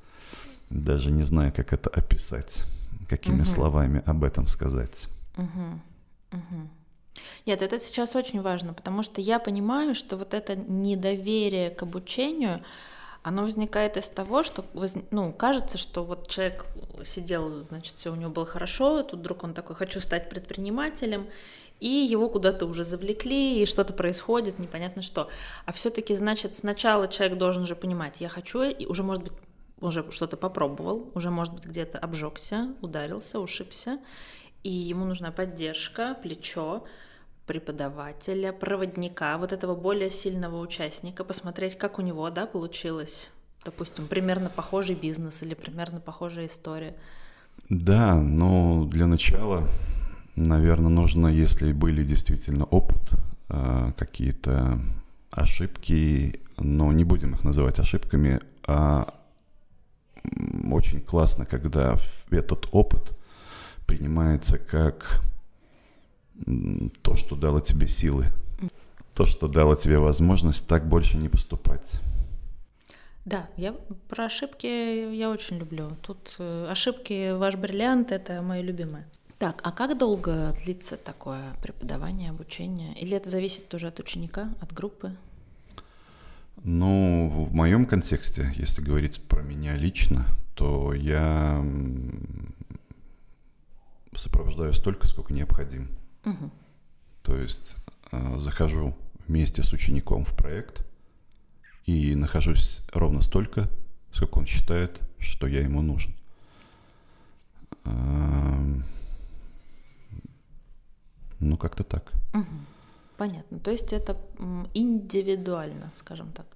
даже 0.71 1.11
не 1.11 1.25
знаю, 1.25 1.53
как 1.55 1.75
это 1.75 1.91
описать, 1.91 2.65
какими 3.07 3.37
Мгм. 3.37 3.45
словами 3.45 4.03
об 4.07 4.25
этом 4.25 4.47
сказать. 4.47 5.09
Мгм, 5.37 5.83
мгм. 6.33 6.71
Нет, 7.47 7.61
это 7.61 7.79
сейчас 7.81 8.17
очень 8.17 8.41
важно, 8.41 8.73
потому 8.73 9.03
что 9.03 9.21
я 9.21 9.39
понимаю, 9.39 9.95
что 9.95 10.17
вот 10.17 10.33
это 10.33 10.57
недоверие 10.57 11.69
к 11.69 11.83
обучению, 11.83 12.63
оно 13.25 13.43
возникает 13.43 13.97
из 13.97 14.09
того, 14.09 14.43
что 14.45 14.67
ну, 15.11 15.33
кажется, 15.33 15.79
что 15.79 16.05
вот 16.05 16.29
человек 16.29 16.67
сидел, 17.07 17.65
значит, 17.65 17.97
все 17.97 18.13
у 18.13 18.17
него 18.17 18.31
было 18.31 18.45
хорошо, 18.45 19.03
тут 19.03 19.21
вдруг 19.21 19.45
он 19.45 19.55
такой, 19.55 19.75
хочу 19.75 19.99
стать 20.01 20.29
предпринимателем, 20.29 21.27
и 21.81 21.89
его 21.89 22.29
куда-то 22.29 22.67
уже 22.67 22.85
завлекли, 22.85 23.63
и 23.63 23.67
что-то 23.67 23.95
происходит, 23.95 24.59
непонятно 24.59 25.01
что. 25.01 25.31
А 25.65 25.73
все-таки, 25.73 26.15
значит, 26.15 26.55
сначала 26.55 27.09
человек 27.09 27.39
должен 27.39 27.63
уже 27.63 27.75
понимать, 27.75 28.21
я 28.21 28.29
хочу, 28.29 28.63
и 28.63 28.85
уже, 28.85 29.03
может 29.03 29.25
быть, 29.25 29.33
уже 29.81 30.05
что-то 30.11 30.37
попробовал, 30.37 31.11
уже, 31.15 31.31
может 31.31 31.55
быть, 31.55 31.65
где-то 31.65 31.99
обжегся, 31.99 32.75
ударился, 32.83 33.41
ушибся, 33.41 34.01
и 34.63 34.71
ему 34.71 35.07
нужна 35.07 35.33
поддержка, 35.33 36.15
плечо 36.23 36.85
преподавателя, 37.47 38.53
проводника, 38.53 39.37
вот 39.39 39.53
этого 39.53 39.75
более 39.75 40.11
сильного 40.11 40.61
участника, 40.61 41.25
посмотреть, 41.25 41.77
как 41.77 41.99
у 41.99 42.03
него, 42.03 42.29
да, 42.31 42.47
получилось, 42.47 43.31
допустим, 43.65 44.07
примерно 44.07 44.51
похожий 44.51 44.97
бизнес 44.97 45.43
или 45.43 45.55
примерно 45.55 46.01
похожая 46.01 46.47
история. 46.47 46.97
Да, 47.69 48.21
но 48.21 48.85
для 48.87 49.07
начала, 49.07 49.69
наверное, 50.37 50.91
нужно, 50.91 51.29
если 51.29 51.73
были 51.73 52.05
действительно 52.05 52.65
опыт, 52.65 53.13
э, 53.49 53.93
какие-то 53.97 54.79
ошибки, 55.31 56.41
но 56.59 56.93
не 56.93 57.05
будем 57.05 57.35
их 57.35 57.45
называть 57.45 57.79
ошибками, 57.79 58.41
а 58.67 59.13
очень 60.71 61.01
классно, 61.01 61.45
когда 61.45 61.99
этот 62.31 62.69
опыт 62.73 63.17
принимается 63.87 64.59
как 64.59 65.21
то, 67.03 67.17
что 67.17 67.37
дало 67.37 67.61
тебе 67.61 67.87
силы, 67.89 68.27
то, 69.15 69.27
что 69.27 69.49
дало 69.49 69.75
тебе 69.75 69.99
возможность 69.99 70.67
так 70.67 70.89
больше 70.89 71.17
не 71.17 71.29
поступать. 71.29 72.01
Да, 73.25 73.49
я 73.57 73.73
про 74.09 74.27
ошибки 74.27 74.67
я 74.67 75.31
очень 75.31 75.57
люблю. 75.57 75.97
Тут 76.03 76.35
э, 76.39 76.69
ошибки 76.71 77.33
ваш 77.33 77.55
бриллиант 77.57 78.13
это 78.13 78.43
мое 78.43 78.61
любимое. 78.61 79.09
Так, 79.39 79.61
а 79.63 79.73
как 79.73 79.97
долго 79.97 80.53
длится 80.65 80.97
такое 80.97 81.55
преподавание, 81.63 82.31
обучение? 82.31 82.95
Или 83.01 83.17
это 83.17 83.31
зависит 83.31 83.69
тоже 83.69 83.89
от 83.89 83.99
ученика, 83.99 84.55
от 84.61 84.73
группы? 84.75 85.17
Ну, 86.63 87.31
в 87.31 87.55
моем 87.55 87.87
контексте, 87.87 88.53
если 88.57 88.83
говорить 88.83 89.23
про 89.23 89.43
меня 89.43 89.75
лично, 89.75 90.27
то 90.55 90.93
я 90.93 91.65
сопровождаю 94.15 94.73
столько, 94.73 95.07
сколько 95.07 95.33
необходим. 95.33 95.89
Мгм. 96.25 96.51
То 97.23 97.37
есть 97.37 97.77
э, 98.13 98.39
захожу 98.39 98.95
вместе 99.27 99.63
с 99.63 99.73
учеником 99.73 100.25
в 100.25 100.37
проект 100.37 100.85
и 101.87 102.15
нахожусь 102.15 102.83
ровно 102.93 103.23
столько, 103.23 103.69
сколько 104.13 104.39
он 104.39 104.47
считает, 104.47 105.01
что 105.19 105.47
я 105.47 105.61
ему 105.63 105.83
нужен. 105.83 106.15
Эм, 107.85 108.85
Ну, 111.41 111.59
как-то 111.59 111.85
так. 111.85 112.13
Мгм. 112.33 112.67
Понятно. 113.19 113.59
То 113.59 113.71
есть 113.71 113.93
это 113.93 114.17
индивидуально, 114.73 115.93
скажем 115.95 116.33
так, 116.33 116.47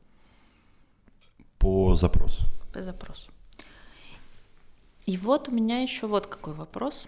По 1.59 1.94
запросу. 1.94 2.44
по 2.72 2.83
запросу. 2.83 3.31
И 5.07 5.16
вот 5.18 5.48
у 5.48 5.52
меня 5.52 5.83
еще 5.83 6.07
вот 6.07 6.26
какой 6.26 6.54
вопрос. 6.54 7.07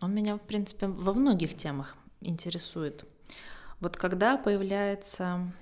Он 0.00 0.14
меня, 0.14 0.36
в 0.36 0.42
принципе, 0.42 0.86
во 0.86 1.12
многих 1.12 1.56
темах 1.56 1.96
интересует. 2.20 3.04
Вот 3.80 3.96
когда 3.96 4.36
появляется 4.36 5.52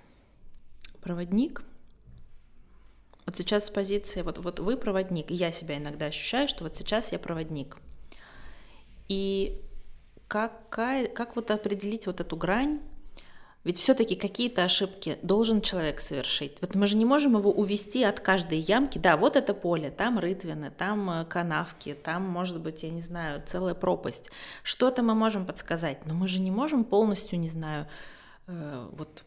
проводник, 1.00 1.62
вот 3.24 3.36
сейчас 3.36 3.66
с 3.66 3.70
позиции, 3.70 4.22
вот, 4.22 4.38
вот 4.38 4.60
вы 4.60 4.76
проводник, 4.76 5.30
и 5.30 5.34
я 5.34 5.52
себя 5.52 5.78
иногда 5.78 6.06
ощущаю, 6.06 6.48
что 6.48 6.64
вот 6.64 6.74
сейчас 6.74 7.12
я 7.12 7.18
проводник. 7.18 7.76
И 9.08 9.62
какая, 10.28 11.08
как 11.08 11.36
вот 11.36 11.50
определить 11.50 12.06
вот 12.06 12.20
эту 12.20 12.36
грань? 12.36 12.80
Ведь 13.66 13.78
все-таки 13.78 14.14
какие-то 14.14 14.62
ошибки 14.62 15.18
должен 15.22 15.60
человек 15.60 15.98
совершить. 15.98 16.56
Вот 16.60 16.76
мы 16.76 16.86
же 16.86 16.96
не 16.96 17.04
можем 17.04 17.36
его 17.36 17.50
увести 17.50 18.04
от 18.04 18.20
каждой 18.20 18.60
ямки. 18.60 18.98
Да, 18.98 19.16
вот 19.16 19.34
это 19.34 19.54
поле, 19.54 19.90
там 19.90 20.20
рытвины, 20.20 20.70
там 20.70 21.10
э, 21.10 21.24
канавки, 21.24 21.92
там, 21.94 22.22
может 22.22 22.60
быть, 22.60 22.84
я 22.84 22.90
не 22.90 23.00
знаю, 23.00 23.42
целая 23.44 23.74
пропасть. 23.74 24.30
Что-то 24.62 25.02
мы 25.02 25.16
можем 25.16 25.44
подсказать, 25.44 26.06
но 26.06 26.14
мы 26.14 26.28
же 26.28 26.38
не 26.38 26.52
можем 26.52 26.84
полностью, 26.84 27.40
не 27.40 27.48
знаю, 27.48 27.88
э, 28.46 28.88
вот 28.92 29.24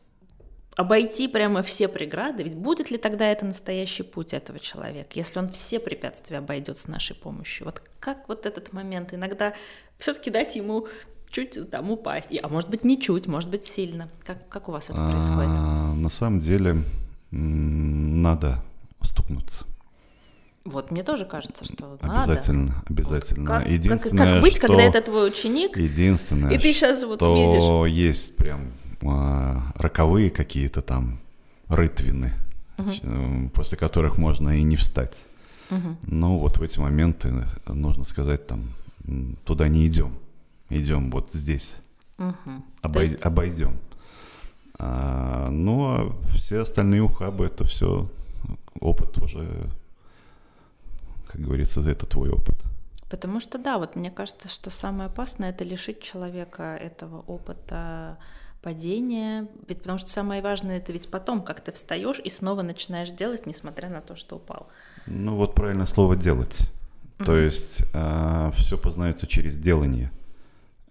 обойти 0.78 1.28
прямо 1.28 1.62
все 1.62 1.90
преграды. 1.90 2.44
Ведь 2.44 2.56
будет 2.56 2.92
ли 2.92 2.98
тогда 2.98 3.28
это 3.28 3.46
настоящий 3.46 4.04
путь 4.04 4.34
этого 4.34 4.58
человека, 4.58 5.10
если 5.16 5.40
он 5.40 5.50
все 5.50 5.82
препятствия 5.82 6.38
обойдет 6.38 6.78
с 6.78 6.88
нашей 6.88 7.18
помощью? 7.18 7.66
Вот 7.66 7.82
как 8.00 8.30
вот 8.30 8.46
этот 8.46 8.72
момент 8.72 9.14
иногда 9.14 9.54
все-таки 9.98 10.32
дать 10.32 10.56
ему 10.56 10.88
чуть 11.30 11.70
там 11.72 11.90
упасть, 11.92 12.28
а 12.42 12.48
может 12.48 12.70
быть 12.70 12.84
не 12.84 13.00
чуть, 13.02 13.28
может 13.28 13.50
быть 13.50 13.66
сильно. 13.66 14.10
Как, 14.26 14.48
как 14.50 14.70
у 14.70 14.72
вас 14.72 14.86
это 14.90 14.96
происходит? 15.10 15.50
А, 15.50 15.94
На 15.96 16.10
самом 16.10 16.40
деле 16.40 16.78
надо 17.32 18.62
стукнуться. 19.02 19.66
Вот 20.66 20.92
мне 20.92 21.04
тоже 21.04 21.26
кажется, 21.26 21.64
что 21.66 21.98
Обязательно, 22.02 22.68
надо. 22.68 22.84
обязательно. 22.90 23.46
Как, 23.48 23.64
как- 23.64 23.72
Единственное, 23.72 24.34
как 24.34 24.44
быть, 24.44 24.58
что... 24.58 24.68
когда 24.68 24.84
это 24.84 25.02
твой 25.02 25.28
ученик, 25.30 25.78
Единственное, 25.78 26.52
и 26.52 26.58
ты 26.58 26.74
сейчас 26.74 27.04
вот 27.04 27.20
что 27.20 27.34
видишь. 27.88 27.96
есть 27.98 28.36
прям 28.36 28.72
а, 29.02 29.72
роковые 29.76 30.30
какие-то 30.30 30.82
там 30.82 31.20
рытвины, 31.70 32.34
м, 32.78 33.50
после 33.52 33.78
которых 33.78 34.18
можно 34.18 34.60
и 34.60 34.62
не 34.64 34.76
встать. 34.76 35.26
Мгм. 35.70 35.98
Но 36.04 36.38
вот 36.38 36.58
в 36.58 36.62
эти 36.62 36.78
моменты 36.80 37.32
нужно 37.68 38.04
сказать 38.04 38.46
там, 38.46 38.64
туда 39.46 39.68
не 39.70 39.88
идем, 39.88 40.14
идем 40.70 41.12
вот 41.12 41.32
здесь. 41.32 41.76
То 42.18 42.36
обой- 42.82 43.08
есть- 43.08 43.22
обойдем. 43.26 43.78
А, 44.78 45.50
а 45.50 46.12
все 46.36 46.60
остальные 46.60 47.02
ухабы, 47.02 47.46
это 47.46 47.66
все 47.66 48.10
опыт 48.80 49.18
уже, 49.18 49.48
как 51.28 51.42
говорится, 51.42 51.82
это 51.82 52.06
твой 52.06 52.30
опыт. 52.30 52.56
Потому 53.10 53.40
что 53.40 53.58
да, 53.58 53.78
вот 53.78 53.96
мне 53.96 54.12
кажется, 54.12 54.48
что 54.48 54.70
самое 54.70 55.08
опасное 55.08 55.50
это 55.50 55.64
лишить 55.64 56.02
человека 56.02 56.78
этого 56.80 57.22
опыта 57.22 58.18
падения. 58.62 59.48
Ведь 59.68 59.80
потому 59.80 59.98
что 59.98 60.10
самое 60.10 60.42
важное 60.42 60.78
это 60.78 60.92
ведь 60.92 61.10
потом, 61.10 61.42
как 61.42 61.62
ты 61.62 61.72
встаешь 61.72 62.20
и 62.24 62.30
снова 62.30 62.62
начинаешь 62.62 63.10
делать, 63.10 63.46
несмотря 63.46 63.90
на 63.90 64.02
то, 64.02 64.16
что 64.16 64.36
упал. 64.36 64.68
Ну 65.08 65.36
вот 65.36 65.56
правильное 65.56 65.86
слово 65.88 66.16
делать. 66.16 66.60
То 67.18 67.32
Мгм. 67.34 67.44
есть 67.44 67.84
все 68.58 68.78
познается 68.78 69.28
через 69.28 69.58
делание. 69.58 70.12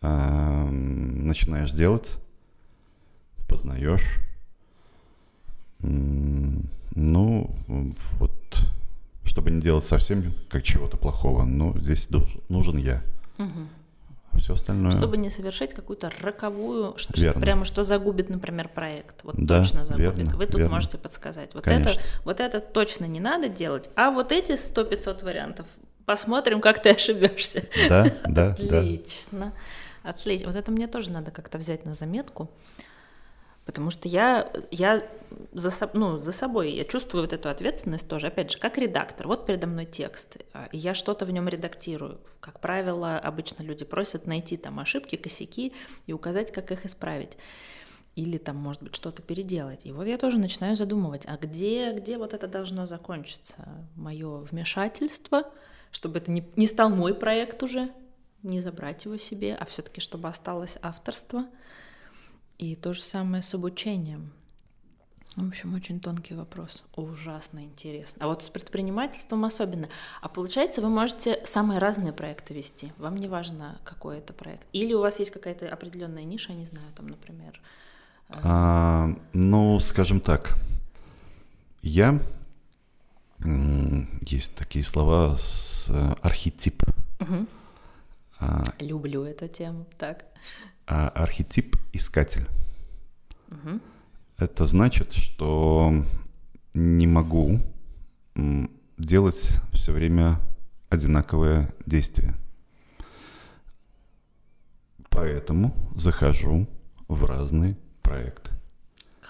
А, 0.01 0.65
м, 0.67 1.27
начинаешь 1.27 1.73
делать, 1.73 2.19
познаешь. 3.49 4.19
Ну, 5.81 7.51
вот, 8.19 8.33
чтобы 9.25 9.51
не 9.51 9.61
делать 9.61 9.85
совсем 9.85 10.35
как 10.49 10.63
чего-то 10.63 10.97
плохого, 10.97 11.45
ну, 11.45 11.79
здесь 11.79 12.09
дуж- 12.09 12.39
нужен 12.49 12.77
я. 12.79 13.03
Мгм. 13.39 13.69
все 14.39 14.55
остальное. 14.55 14.91
Чтобы 14.93 15.17
не 15.17 15.31
совершить 15.31 15.75
какую-то 15.75 16.11
роковую, 16.21 16.95
что, 16.97 17.21
Верно. 17.21 17.41
прямо 17.41 17.65
что 17.65 17.83
загубит, 17.83 18.29
например, 18.31 18.69
проект. 18.69 19.25
Вот 19.25 19.35
Да, 19.37 19.63
точно 19.63 19.85
загубит. 19.85 20.15
верно, 20.17 20.37
Вы 20.37 20.47
тут 20.47 20.57
верно. 20.57 20.75
можете 20.75 20.97
подсказать. 20.99 21.55
Вот 21.55 21.65
Конечно. 21.65 21.91
это, 21.91 22.01
вот 22.25 22.41
это 22.41 22.61
точно 22.61 23.05
не 23.07 23.19
надо 23.21 23.49
делать, 23.49 23.91
а 23.97 24.11
вот 24.13 24.31
эти 24.33 24.53
100-500 24.53 25.25
вариантов 25.25 25.67
посмотрим, 26.07 26.61
как 26.61 26.81
ты 26.83 26.91
ошибешься. 26.95 27.65
Да, 27.89 28.05
да, 28.27 28.57
да. 28.59 28.79
Отлично. 28.81 29.53
Отлично. 30.09 30.47
Вот 30.47 30.57
это 30.57 30.71
мне 30.71 30.87
тоже 30.87 31.11
надо 31.11 31.31
как-то 31.31 31.59
взять 31.59 31.85
на 31.85 31.93
заметку. 31.93 32.51
Потому 33.67 33.91
что 33.91 34.09
я, 34.09 34.51
я 34.71 35.07
за, 35.53 35.71
ну, 35.93 36.17
за 36.17 36.33
собой, 36.33 36.73
я 36.73 36.85
чувствую 36.85 37.21
вот 37.21 37.35
эту 37.35 37.51
ответственность 37.51 38.09
тоже, 38.09 38.29
опять 38.29 38.51
же, 38.51 38.59
как 38.59 38.79
редактор. 38.79 39.27
Вот 39.27 39.45
передо 39.45 39.67
мной 39.67 39.85
текст, 39.85 40.39
а, 40.55 40.71
и 40.73 40.79
я 40.79 40.95
что-то 40.95 41.27
в 41.27 41.31
нем 41.31 41.47
редактирую. 41.47 42.19
Как 42.41 42.61
правило, 42.61 43.19
обычно 43.19 43.63
люди 43.63 43.85
просят 43.85 44.27
найти 44.27 44.57
там 44.57 44.81
ошибки, 44.81 45.17
косяки 45.17 45.75
и 46.07 46.15
указать, 46.15 46.51
как 46.51 46.73
их 46.73 46.87
исправить. 46.87 47.37
Или 48.17 48.39
там, 48.39 48.57
может 48.57 48.83
быть, 48.83 48.97
что-то 48.97 49.21
переделать. 49.21 49.85
И 49.85 49.93
вот 49.93 50.05
я 50.05 50.17
тоже 50.17 50.39
начинаю 50.39 50.75
задумывать, 50.75 51.25
а 51.27 51.37
где, 51.37 51.93
где 51.93 52.17
вот 52.17 52.33
это 52.33 52.49
должно 52.49 52.87
закончиться? 52.87 53.69
Мое 53.95 54.39
вмешательство, 54.39 55.45
чтобы 55.91 56.17
это 56.21 56.31
не, 56.31 56.51
не 56.57 56.67
стал 56.67 56.89
мой 56.89 57.13
проект 57.13 57.63
уже, 57.63 57.91
не 58.43 58.61
забрать 58.61 59.05
его 59.05 59.17
себе, 59.17 59.55
а 59.55 59.65
все-таки 59.65 60.01
чтобы 60.01 60.29
осталось 60.29 60.79
авторство. 60.83 61.47
И 62.59 62.75
то 62.75 62.93
же 62.93 63.03
самое 63.03 63.43
с 63.43 63.55
обучением. 63.55 64.33
В 65.37 65.47
общем, 65.47 65.75
очень 65.75 66.01
тонкий 66.01 66.35
вопрос. 66.35 66.83
Ужасно 66.97 67.61
интересно. 67.61 68.25
А 68.25 68.27
вот 68.27 68.43
с 68.43 68.49
предпринимательством 68.49 69.45
особенно. 69.45 69.89
А 70.21 70.29
получается, 70.29 70.81
вы 70.81 70.89
можете 70.89 71.41
самые 71.45 71.79
разные 71.79 72.13
проекты 72.13 72.55
вести. 72.55 72.93
Вам 72.99 73.17
не 73.17 73.29
важно, 73.29 73.79
какой 73.85 74.19
это 74.19 74.33
проект. 74.33 74.67
Или 74.73 74.95
у 74.95 75.01
вас 75.01 75.21
есть 75.21 75.31
какая-то 75.31 75.69
определенная 75.69 76.25
ниша, 76.25 76.53
не 76.55 76.65
знаю, 76.65 76.87
там, 76.97 77.07
например. 77.07 77.61
А, 78.31 79.11
ну, 79.33 79.79
скажем 79.79 80.21
так, 80.21 80.57
я 81.83 82.21
есть 84.23 84.57
такие 84.57 84.85
слова 84.85 85.37
с 85.37 85.89
э, 85.89 86.15
архетип. 86.23 86.83
Мгм. 87.21 87.49
А, 88.41 88.65
Люблю 88.79 89.25
эту 89.25 89.49
тему. 89.49 89.87
Так. 89.99 90.25
а 90.87 91.09
архетип 91.09 91.77
искатель. 91.93 92.47
Мгм. 93.49 93.81
Это 94.39 94.67
значит, 94.67 95.13
что 95.13 96.05
не 96.75 97.07
могу 97.07 97.61
делать 98.97 99.51
все 99.73 99.93
время 99.93 100.41
одинаковое 100.91 101.75
действие. 101.87 102.35
Поэтому 105.11 105.75
захожу 105.97 106.69
в 107.09 107.25
разные 107.25 107.77
проекты. 108.03 108.53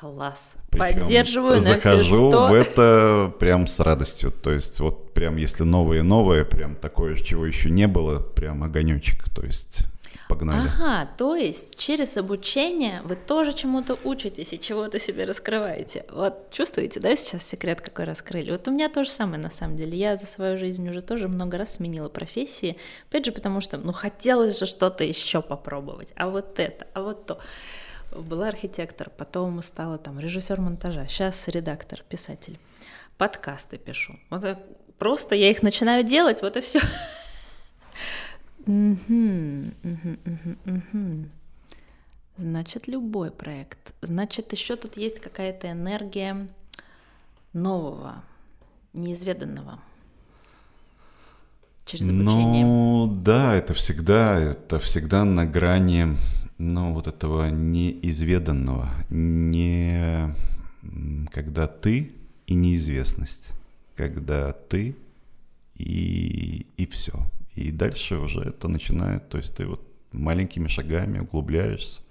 Класс. 0.01 0.53
Причем 0.71 1.01
Поддерживаю 1.01 1.55
на 1.55 1.61
захожу 1.61 2.31
сто. 2.31 2.49
в 2.49 2.55
это 2.55 3.33
прям 3.39 3.67
с 3.67 3.81
радостью. 3.81 4.31
То 4.31 4.53
есть 4.53 4.79
вот 4.81 5.13
прям 5.13 5.37
если 5.37 5.65
новое-новое, 5.65 6.45
прям 6.45 6.77
такое, 6.77 7.17
чего 7.17 7.47
еще 7.47 7.71
не 7.71 7.87
было, 7.87 8.21
прям 8.21 8.63
огонечек. 8.63 9.29
То 9.35 9.43
есть 9.43 9.85
погнали. 10.29 10.69
Ага, 10.69 11.09
то 11.17 11.35
есть 11.35 11.77
через 11.77 12.17
обучение 12.17 13.03
вы 13.03 13.17
тоже 13.17 13.53
чему-то 13.53 13.99
учитесь 14.05 14.53
и 14.53 14.61
чего-то 14.61 14.99
себе 14.99 15.25
раскрываете. 15.25 16.05
Вот 16.13 16.51
чувствуете, 16.53 17.01
да, 17.01 17.17
сейчас 17.17 17.43
секрет 17.43 17.81
какой 17.81 18.05
раскрыли? 18.05 18.51
Вот 18.53 18.69
у 18.69 18.71
меня 18.71 18.89
то 18.89 19.05
же 19.05 19.11
самое 19.11 19.43
на 19.43 19.51
самом 19.51 19.77
деле. 19.77 19.99
Я 19.99 20.17
за 20.17 20.27
свою 20.27 20.59
жизнь 20.59 20.89
уже 20.89 21.03
тоже 21.03 21.29
много 21.29 21.59
раз 21.59 21.77
сменила 21.77 22.09
профессии. 22.09 22.77
Опять 23.09 23.27
же, 23.27 23.33
потому 23.33 23.61
что, 23.61 23.79
ну, 23.79 23.93
хотелось 23.93 24.59
же 24.59 24.67
что-то 24.67 25.03
еще 25.03 25.43
попробовать. 25.43 26.13
А 26.15 26.29
вот 26.29 26.61
это, 26.61 26.87
а 26.95 27.03
вот 27.03 27.27
то. 27.27 27.39
Была 28.11 28.49
архитектор, 28.49 29.11
потом 29.11 29.63
стала 29.63 29.99
там 29.99 30.19
режиссер 30.19 30.61
монтажа, 30.61 31.07
сейчас 31.07 31.47
редактор, 31.49 32.03
писатель. 32.09 32.59
Подкасты 33.17 33.79
пишу. 33.79 34.19
Вот 34.31 34.41
так 34.41 34.59
просто 34.99 35.35
я 35.35 35.51
их 35.51 35.63
начинаю 35.63 36.05
делать, 36.05 36.43
вот 36.43 36.57
и 36.57 36.61
все. 36.61 36.81
Значит, 42.39 42.87
любой 42.87 43.31
проект. 43.31 43.93
Значит, 44.01 44.53
еще 44.53 44.77
тут 44.77 44.97
есть 44.97 45.21
какая-то 45.21 45.71
энергия 45.71 46.49
нового, 47.53 48.23
неизведанного. 48.93 49.81
Через 51.85 52.09
обучение. 52.09 52.65
Ну, 52.65 53.07
да, 53.11 53.55
это 53.55 53.75
всегда, 53.75 54.39
это 54.39 54.79
всегда 54.79 55.25
на 55.25 55.47
грани, 55.47 56.17
ну, 56.59 56.93
вот 56.93 57.07
этого 57.07 57.51
неизведанного. 57.51 58.91
Не 59.11 60.35
когда 61.31 61.67
ты 61.67 62.13
и 62.47 62.55
неизвестность. 62.55 63.51
Когда 63.97 64.53
ты 64.53 64.97
и, 65.77 66.67
и 66.77 66.87
все. 66.87 67.15
И 67.55 67.71
дальше 67.71 68.17
уже 68.19 68.41
это 68.41 68.69
начинает, 68.69 69.29
то 69.29 69.39
есть 69.39 69.57
ты 69.57 69.67
вот 69.67 69.83
маленькими 70.13 70.69
шагами 70.69 71.21
углубляешься. 71.21 72.03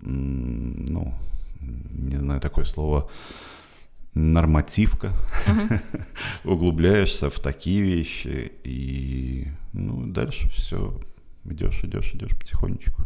Ну, 0.00 1.14
не 1.60 2.16
знаю, 2.16 2.40
такое 2.40 2.64
слово 2.64 3.10
нормативка. 4.14 5.12
Углубляешься 6.44 7.30
в 7.30 7.38
такие 7.40 7.82
вещи 7.82 8.52
и 8.64 9.46
ну 9.72 10.06
дальше 10.06 10.48
все 10.50 11.00
идешь, 11.44 11.82
идешь, 11.84 12.14
идешь 12.14 12.36
потихонечку. 12.36 13.02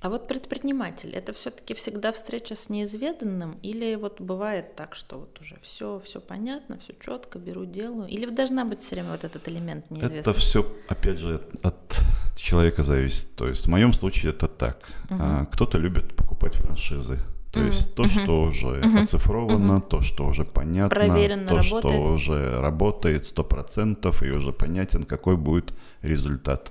А 0.00 0.10
вот 0.10 0.28
предприниматель, 0.28 1.10
это 1.10 1.32
все-таки 1.32 1.72
всегда 1.74 2.12
встреча 2.12 2.54
с 2.54 2.68
неизведанным, 2.68 3.58
или 3.62 3.94
вот 3.94 4.20
бывает 4.20 4.76
так, 4.76 4.94
что 4.94 5.18
вот 5.18 5.40
уже 5.40 5.56
все, 5.62 6.00
все 6.04 6.20
понятно, 6.20 6.78
все 6.78 6.94
четко, 7.00 7.38
беру, 7.38 7.64
делаю, 7.64 8.06
или 8.06 8.26
должна 8.26 8.64
быть 8.66 8.80
все 8.82 8.96
время 8.96 9.12
вот 9.12 9.24
этот 9.24 9.48
элемент 9.48 9.86
Это 9.86 9.94
неизвестности? 9.94 10.40
все, 10.40 10.72
опять 10.88 11.18
же, 11.18 11.40
от 11.62 11.98
человека 12.36 12.82
зависит. 12.82 13.34
То 13.36 13.48
есть 13.48 13.66
в 13.66 13.70
моем 13.70 13.92
случае 13.94 14.32
это 14.32 14.48
так. 14.48 14.78
А, 15.10 15.46
Кто-то 15.46 15.78
любит 15.78 16.14
покупать 16.14 16.54
франшизы. 16.54 17.18
То 17.50 17.60
Мгм, 17.60 17.68
есть 17.68 17.94
то, 17.94 18.02
мгм, 18.02 18.10
что 18.10 18.42
уже 18.42 18.66
мгм, 18.66 18.98
оцифровано, 18.98 19.80
то, 19.80 20.02
что 20.02 20.26
уже 20.26 20.44
понятно, 20.44 20.90
Проверено, 20.90 21.48
то, 21.48 21.62
что 21.62 21.76
работает. 21.80 22.02
уже 22.02 22.60
работает 22.60 23.24
сто 23.24 23.42
процентов 23.44 24.22
и 24.22 24.30
уже 24.30 24.52
понятен, 24.52 25.04
какой 25.04 25.36
будет 25.38 25.72
результат. 26.02 26.70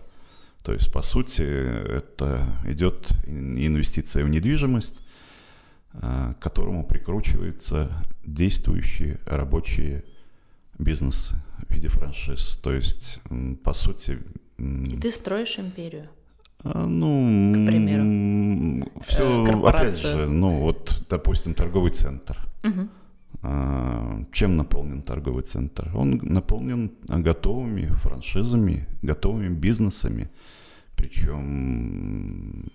То 0.65 0.73
есть, 0.73 0.91
по 0.91 1.01
сути, 1.03 1.43
это 1.43 2.41
идет 2.65 3.09
ин- 3.27 3.55
инвестиция 3.57 4.25
в 4.25 4.29
недвижимость, 4.29 5.03
а, 5.93 6.33
к 6.33 6.39
которому 6.39 6.83
прикручиваются 6.83 7.89
действующие 8.25 9.19
рабочие 9.27 10.03
бизнесы 10.79 11.35
в 11.69 11.73
виде 11.73 11.87
франшиз. 11.87 12.57
То 12.63 12.73
есть, 12.73 13.19
по 13.63 13.73
сути, 13.73 14.17
И 14.57 14.97
ты 14.99 15.11
строишь 15.11 15.59
империю. 15.59 16.09
а, 16.63 16.85
ну, 16.87 17.51
К 17.53 17.65
примеру. 17.67 18.89
все, 19.05 19.21
Э, 19.23 19.43
опять 19.43 19.51
корпорацию. 19.53 20.17
же, 20.17 20.29
ну 20.29 20.61
вот, 20.61 21.05
допустим, 21.09 21.53
торговый 21.53 21.91
центр. 21.91 22.37
А, 23.43 24.23
Чем 24.31 24.57
наполнен 24.57 25.03
торговый 25.03 25.43
центр? 25.43 25.91
Он 25.95 26.19
наполнен 26.23 26.91
готовыми 27.07 27.85
франшизами, 27.85 28.87
готовыми 29.03 29.49
бизнесами. 29.49 30.29
Причем, 30.95 32.71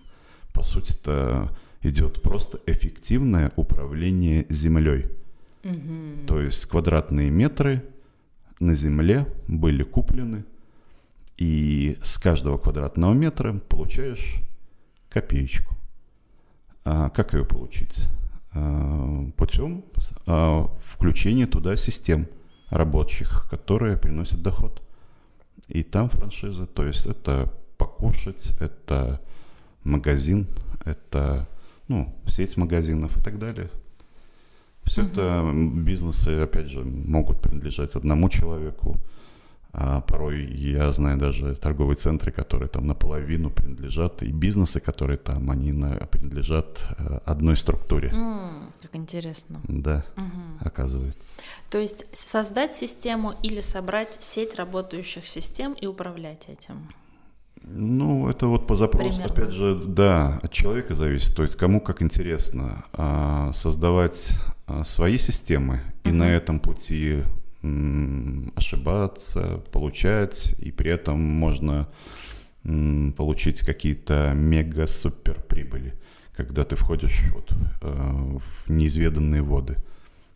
по 0.52 0.62
сути, 0.62 0.92
это 0.92 1.50
идет 1.82 2.22
просто 2.22 2.58
эффективное 2.66 3.52
управление 3.56 4.46
землей. 4.48 5.06
Мгм. 5.62 6.26
То 6.26 6.40
есть 6.40 6.66
квадратные 6.66 7.30
метры 7.30 7.84
на 8.60 8.74
земле 8.74 9.26
были 9.48 9.82
куплены, 9.82 10.44
и 11.36 11.96
с 12.02 12.18
каждого 12.18 12.58
квадратного 12.58 13.14
метра 13.14 13.54
получаешь 13.54 14.36
копеечку. 15.08 15.74
А 16.84 17.08
как 17.10 17.34
ее 17.34 17.44
получить? 17.44 18.08
А, 18.52 19.30
путем 19.36 19.84
а, 20.26 20.66
включения 20.82 21.46
туда 21.46 21.76
систем 21.76 22.26
рабочих, 22.68 23.48
которые 23.50 23.96
приносят 23.96 24.42
доход. 24.42 24.82
И 25.68 25.82
там 25.82 26.10
франшиза, 26.10 26.66
то 26.66 26.84
есть 26.84 27.06
это 27.06 27.52
покушать, 28.00 28.52
это 28.60 29.20
магазин, 29.84 30.46
это 30.84 31.46
ну, 31.88 32.14
сеть 32.26 32.56
магазинов 32.56 33.16
и 33.16 33.20
так 33.20 33.38
далее. 33.38 33.68
Все 34.84 35.02
это 35.02 35.50
бизнесы, 35.54 36.40
опять 36.42 36.68
же, 36.68 36.82
могут 36.84 37.40
принадлежать 37.40 37.94
одному 37.94 38.28
человеку. 38.28 38.96
А 39.72 40.00
порой 40.00 40.46
я 40.46 40.90
знаю 40.90 41.16
даже 41.16 41.54
торговые 41.54 41.94
центры, 41.94 42.32
которые 42.32 42.68
там 42.68 42.88
наполовину 42.88 43.50
принадлежат, 43.50 44.20
и 44.24 44.32
бизнесы, 44.32 44.80
которые 44.80 45.16
там, 45.16 45.48
они 45.48 45.70
на- 45.70 45.94
принадлежат 46.10 46.80
э, 46.98 47.20
одной 47.24 47.56
структуре. 47.56 48.08
М, 48.08 48.72
Как 48.82 48.96
интересно. 48.96 49.60
Да, 49.68 50.04
Мгм. 50.16 50.58
оказывается. 50.60 51.36
То 51.70 51.78
есть 51.78 52.04
создать 52.12 52.74
систему 52.74 53.34
или 53.44 53.60
собрать 53.60 54.16
сеть 54.20 54.56
работающих 54.56 55.24
систем 55.28 55.74
и 55.74 55.86
управлять 55.86 56.48
этим. 56.48 56.88
Ну, 57.62 58.28
это 58.28 58.46
вот 58.46 58.66
по 58.66 58.74
запросу, 58.74 59.18
Примерно. 59.22 59.32
опять 59.42 59.52
же, 59.54 59.74
да, 59.84 60.40
от 60.42 60.50
человека 60.52 60.94
зависит. 60.94 61.34
То 61.36 61.42
есть 61.42 61.56
кому 61.56 61.80
как 61.80 62.02
интересно 62.02 62.84
а, 62.92 63.52
создавать 63.52 64.30
а, 64.66 64.82
свои 64.84 65.18
системы 65.18 65.80
и 66.04 66.08
Мгм. 66.08 66.18
на 66.18 66.30
этом 66.34 66.58
пути 66.60 67.22
м, 67.62 68.52
ошибаться, 68.56 69.62
получать, 69.72 70.54
и 70.58 70.70
при 70.72 70.90
этом 70.90 71.20
можно 71.20 71.86
м, 72.64 73.12
получить 73.16 73.60
какие-то 73.60 74.32
мега-супер 74.34 75.42
прибыли, 75.42 75.94
когда 76.34 76.64
ты 76.64 76.76
входишь 76.76 77.24
вот, 77.34 77.52
э, 77.82 78.38
в 78.38 78.70
неизведанные 78.70 79.42
воды, 79.42 79.76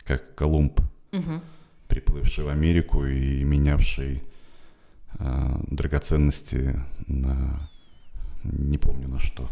как 0.05 0.35
Колумб, 0.35 0.81
Мгм. 1.13 1.41
приплывший 1.89 2.45
в 2.45 2.49
Америку 2.49 3.07
и 3.07 3.43
менявший 3.45 4.23
драгоценности 5.71 6.83
на 7.07 7.69
не 8.45 8.79
помню 8.79 9.09
на 9.09 9.21
что. 9.21 9.49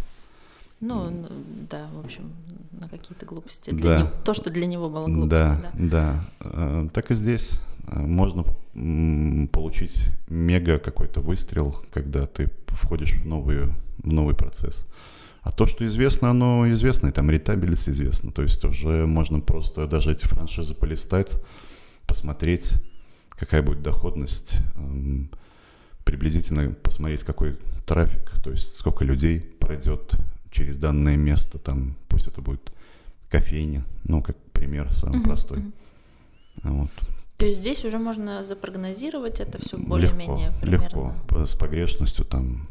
Ну, 0.80 1.06
н- 1.06 1.26
да, 1.70 1.86
в 1.94 2.04
общем, 2.04 2.32
на 2.72 2.88
какие-то 2.88 3.24
глупости. 3.26 3.70
Да. 3.70 3.76
Для 3.76 3.98
него- 3.98 4.10
то, 4.24 4.34
что 4.34 4.50
для 4.50 4.66
него 4.66 4.90
было 4.90 5.06
глупостью, 5.06 5.28
да, 5.30 5.60
да. 5.62 5.70
да. 5.74 6.24
Э, 6.40 6.88
Так 6.92 7.10
и 7.10 7.14
здесь 7.14 7.58
Э, 7.88 7.98
можно 8.00 8.44
получить 9.52 10.06
мега 10.28 10.78
какой-то 10.78 11.20
выстрел, 11.20 11.74
когда 11.92 12.26
ты 12.26 12.48
входишь 12.68 13.14
в 13.14 13.26
новую 13.26 13.74
в 13.98 14.12
новый 14.12 14.34
процесс. 14.36 14.86
А 15.42 15.50
то, 15.50 15.66
что 15.66 15.84
известно, 15.86 16.30
оно 16.30 16.70
известно, 16.72 17.08
и 17.08 17.10
там 17.10 17.28
ретабельность 17.30 17.88
известна. 17.88 18.30
То 18.32 18.42
есть 18.42 18.64
уже 18.64 19.06
можно 19.06 19.40
просто 19.40 19.86
даже 19.88 20.12
эти 20.12 20.24
франшизы 20.26 20.74
полистать, 20.74 21.40
посмотреть, 22.06 22.74
какая 23.30 23.62
будет 23.62 23.82
доходность, 23.82 24.58
эм, 24.76 25.28
приблизительно 26.04 26.72
посмотреть, 26.72 27.22
какой 27.22 27.58
трафик, 27.86 28.32
то 28.42 28.50
есть 28.50 28.76
сколько 28.76 29.04
людей 29.04 29.40
пройдет 29.40 30.12
через 30.50 30.78
данное 30.78 31.16
место, 31.16 31.58
там, 31.58 31.96
пусть 32.08 32.26
это 32.26 32.40
будет 32.40 32.72
кофейня, 33.30 33.84
ну, 34.04 34.22
как 34.22 34.36
пример 34.52 34.92
самый 34.92 35.16
Мгм, 35.18 35.24
простой. 35.24 35.58
мгм. 35.58 35.72
Вот. 36.62 36.90
То 37.38 37.46
есть 37.46 37.58
здесь 37.58 37.84
уже 37.84 37.98
можно 37.98 38.44
запрогнозировать 38.44 39.40
это 39.40 39.58
все 39.60 39.76
более-менее 39.78 40.52
примерно. 40.60 40.84
легко, 40.84 41.44
с 41.46 41.54
погрешностью 41.56 42.24
там 42.24 42.68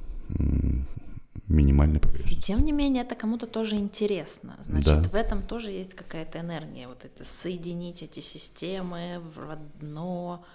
минимальной 1.48 1.98
И 1.98 2.00
погрешностью. 2.00 2.42
тем 2.44 2.64
не 2.64 2.72
менее, 2.72 3.04
это 3.04 3.16
кому-то 3.16 3.48
тоже 3.48 3.76
интересно. 3.76 4.58
Значит, 4.64 4.86
Да. 4.86 5.04
в 5.04 5.16
этом 5.16 5.42
тоже 5.42 5.72
есть 5.72 5.94
какая-то 5.96 6.40
энергия. 6.40 6.88
Вот 6.88 7.04
это 7.04 7.26
соединить 7.26 8.04
эти 8.04 8.22
системы 8.22 9.22
в 9.36 9.52
одно, 9.52 10.46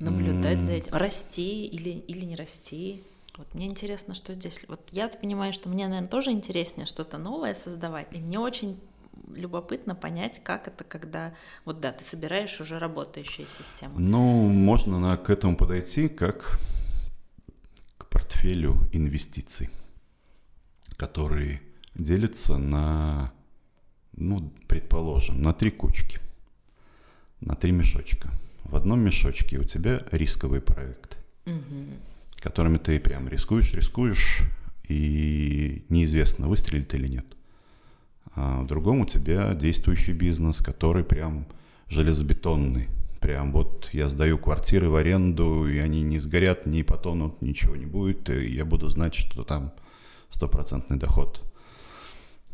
наблюдать 0.00 0.60
за 0.60 0.72
М. 0.72 0.78
этим, 0.78 0.92
расти 0.94 1.66
или, 1.66 1.90
или 1.90 2.24
не 2.24 2.36
расти. 2.36 3.02
Вот 3.36 3.52
мне 3.54 3.66
интересно, 3.66 4.14
что 4.14 4.32
здесь. 4.34 4.60
Вот 4.68 4.80
я 4.92 5.08
понимаю, 5.08 5.52
что 5.52 5.68
мне, 5.68 5.86
наверное, 5.88 6.08
тоже 6.08 6.30
интереснее 6.30 6.86
что-то 6.86 7.18
новое 7.18 7.54
создавать. 7.54 8.06
И 8.12 8.18
мне 8.18 8.38
очень 8.38 8.78
любопытно 9.34 9.94
понять, 9.94 10.40
как 10.44 10.68
это, 10.68 10.84
когда 10.84 11.34
вот 11.64 11.80
да, 11.80 11.92
ты 11.92 12.04
собираешь 12.04 12.60
уже 12.60 12.78
работающие 12.78 13.46
системы. 13.48 13.94
Ну, 13.98 14.48
можно 14.48 14.98
на- 15.00 15.16
к 15.16 15.30
этому 15.30 15.56
подойти 15.56 16.08
как 16.08 16.58
к 17.98 18.06
портфелю 18.06 18.76
инвестиций, 18.92 19.70
который 20.96 21.60
делится 21.94 22.56
на, 22.56 23.32
ну, 24.12 24.52
предположим, 24.68 25.42
на 25.42 25.52
три 25.52 25.70
кучки, 25.70 26.20
на 27.40 27.54
три 27.56 27.72
мешочка. 27.72 28.30
В 28.64 28.76
одном 28.76 29.00
мешочке 29.00 29.58
у 29.58 29.64
тебя 29.64 30.02
рисковые 30.10 30.60
проекты, 30.60 31.16
Мгм. 31.46 31.94
которыми 32.36 32.78
ты 32.78 32.98
прям 32.98 33.28
рискуешь, 33.28 33.74
рискуешь, 33.74 34.42
и 34.88 35.84
неизвестно, 35.88 36.48
выстрелит 36.48 36.94
или 36.94 37.06
нет. 37.08 37.26
А 38.34 38.62
в 38.62 38.66
другом 38.66 39.00
у 39.00 39.06
тебя 39.06 39.54
действующий 39.54 40.12
бизнес, 40.12 40.58
который 40.58 41.04
прям 41.04 41.46
железобетонный. 41.88 42.88
Прям 43.20 43.52
вот 43.52 43.88
я 43.92 44.08
сдаю 44.10 44.36
квартиры 44.36 44.90
в 44.90 44.96
аренду, 44.96 45.66
и 45.66 45.78
они 45.78 46.02
не 46.02 46.18
сгорят, 46.18 46.66
не 46.66 46.82
потонут, 46.82 47.40
ничего 47.40 47.76
не 47.76 47.86
будет, 47.86 48.28
и 48.28 48.52
я 48.52 48.64
буду 48.66 48.90
знать, 48.90 49.14
что 49.14 49.44
там 49.44 49.72
стопроцентный 50.30 50.98
доход. 50.98 51.42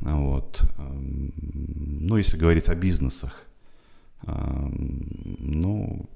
Вот. 0.00 0.62
Ну, 0.78 2.16
если 2.16 2.36
говорить 2.36 2.68
о 2.68 2.74
бизнесах, 2.76 3.44
ну, 4.26 6.08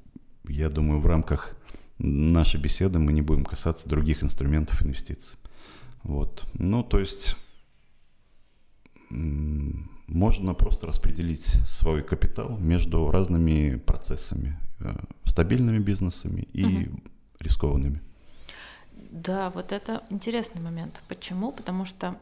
я 0.48 0.68
думаю, 0.68 1.00
в 1.00 1.06
рамках 1.06 1.56
нашей 1.98 2.60
беседы 2.60 2.98
мы 2.98 3.12
не 3.12 3.22
будем 3.22 3.44
касаться 3.44 3.88
других 3.88 4.22
инструментов 4.22 4.82
инвестиций. 4.84 5.38
Вот. 6.02 6.44
Ну, 6.54 6.82
то 6.82 6.98
есть 6.98 7.36
можно 9.10 10.54
просто 10.54 10.86
распределить 10.86 11.44
свой 11.66 12.02
капитал 12.02 12.58
между 12.58 13.10
разными 13.10 13.76
процессами, 13.76 14.58
э, 14.80 14.92
стабильными 15.24 15.78
бизнесами 15.78 16.48
и 16.52 16.64
Мгм. 16.64 17.02
рискованными. 17.40 18.00
Да, 19.10 19.50
вот 19.50 19.72
это 19.72 20.02
интересный 20.10 20.60
момент. 20.60 21.02
Почему? 21.08 21.52
Потому 21.52 21.84
что 21.84 22.16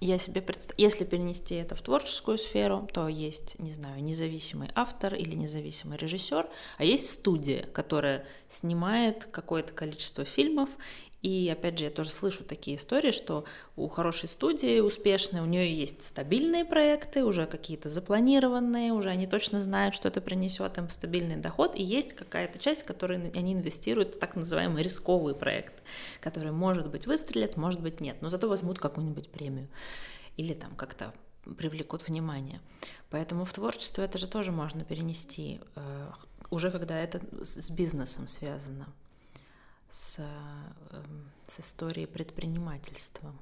я 0.00 0.18
себе 0.18 0.40
представляю, 0.40 0.90
если 0.90 1.04
перенести 1.04 1.54
это 1.54 1.74
в 1.74 1.82
творческую 1.82 2.38
сферу, 2.38 2.88
то 2.92 3.08
есть, 3.08 3.58
не 3.58 3.72
знаю, 3.72 4.02
независимый 4.02 4.70
автор 4.74 5.14
или 5.14 5.34
независимый 5.34 5.98
режиссер, 5.98 6.48
а 6.78 6.84
есть 6.84 7.10
студия, 7.10 7.66
которая 7.66 8.26
снимает 8.48 9.26
какое-то 9.26 9.72
количество 9.72 10.24
фильмов. 10.24 10.70
И 11.22 11.50
опять 11.50 11.78
же, 11.78 11.84
я 11.84 11.90
тоже 11.90 12.10
слышу 12.10 12.44
такие 12.44 12.78
истории, 12.78 13.10
что 13.10 13.44
у 13.76 13.88
хорошей 13.88 14.28
студии 14.28 14.80
успешной, 14.80 15.42
у 15.42 15.44
нее 15.44 15.74
есть 15.74 16.02
стабильные 16.02 16.64
проекты, 16.64 17.24
уже 17.24 17.46
какие-то 17.46 17.90
запланированные, 17.90 18.92
уже 18.92 19.10
они 19.10 19.26
точно 19.26 19.60
знают, 19.60 19.94
что 19.94 20.08
это 20.08 20.22
принесет 20.22 20.78
им 20.78 20.88
стабильный 20.88 21.36
доход, 21.36 21.76
и 21.76 21.82
есть 21.82 22.14
какая-то 22.14 22.58
часть, 22.58 22.82
в 22.82 22.86
которой 22.86 23.30
они 23.32 23.52
инвестируют 23.52 24.14
в 24.14 24.18
так 24.18 24.34
называемый 24.34 24.82
рисковый 24.82 25.34
проект, 25.34 25.82
который, 26.20 26.52
может 26.52 26.90
быть, 26.90 27.06
выстрелит, 27.06 27.56
может 27.58 27.82
быть, 27.82 28.00
нет, 28.00 28.16
но 28.22 28.30
зато 28.30 28.48
возьмут 28.48 28.78
какую-нибудь 28.78 29.28
премию 29.28 29.68
или 30.38 30.54
там 30.54 30.74
как-то 30.74 31.12
привлекут 31.58 32.06
внимание. 32.08 32.60
Поэтому 33.10 33.44
в 33.44 33.52
творчестве 33.52 34.04
это 34.04 34.16
же 34.16 34.26
тоже 34.26 34.52
можно 34.52 34.84
перенести, 34.84 35.60
э, 35.76 36.10
уже 36.50 36.70
когда 36.70 36.98
это 36.98 37.20
с 37.44 37.70
бизнесом 37.70 38.26
связано, 38.26 38.86
с, 39.90 40.18
эм, 40.18 41.30
с 41.46 41.60
историей 41.60 42.06
предпринимательства. 42.06 43.32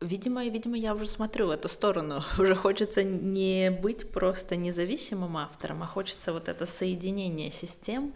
Видимо, 0.00 0.44
видимо, 0.44 0.76
я 0.76 0.94
уже 0.94 1.06
смотрю 1.06 1.48
в 1.48 1.50
эту 1.50 1.68
сторону. 1.68 2.22
Уже 2.38 2.54
хочется 2.54 3.02
не 3.02 3.70
быть 3.70 4.10
просто 4.10 4.56
независимым 4.56 5.36
автором, 5.36 5.82
а 5.82 5.86
хочется 5.86 6.32
вот 6.32 6.48
это 6.48 6.66
соединение 6.66 7.50
систем. 7.50 8.14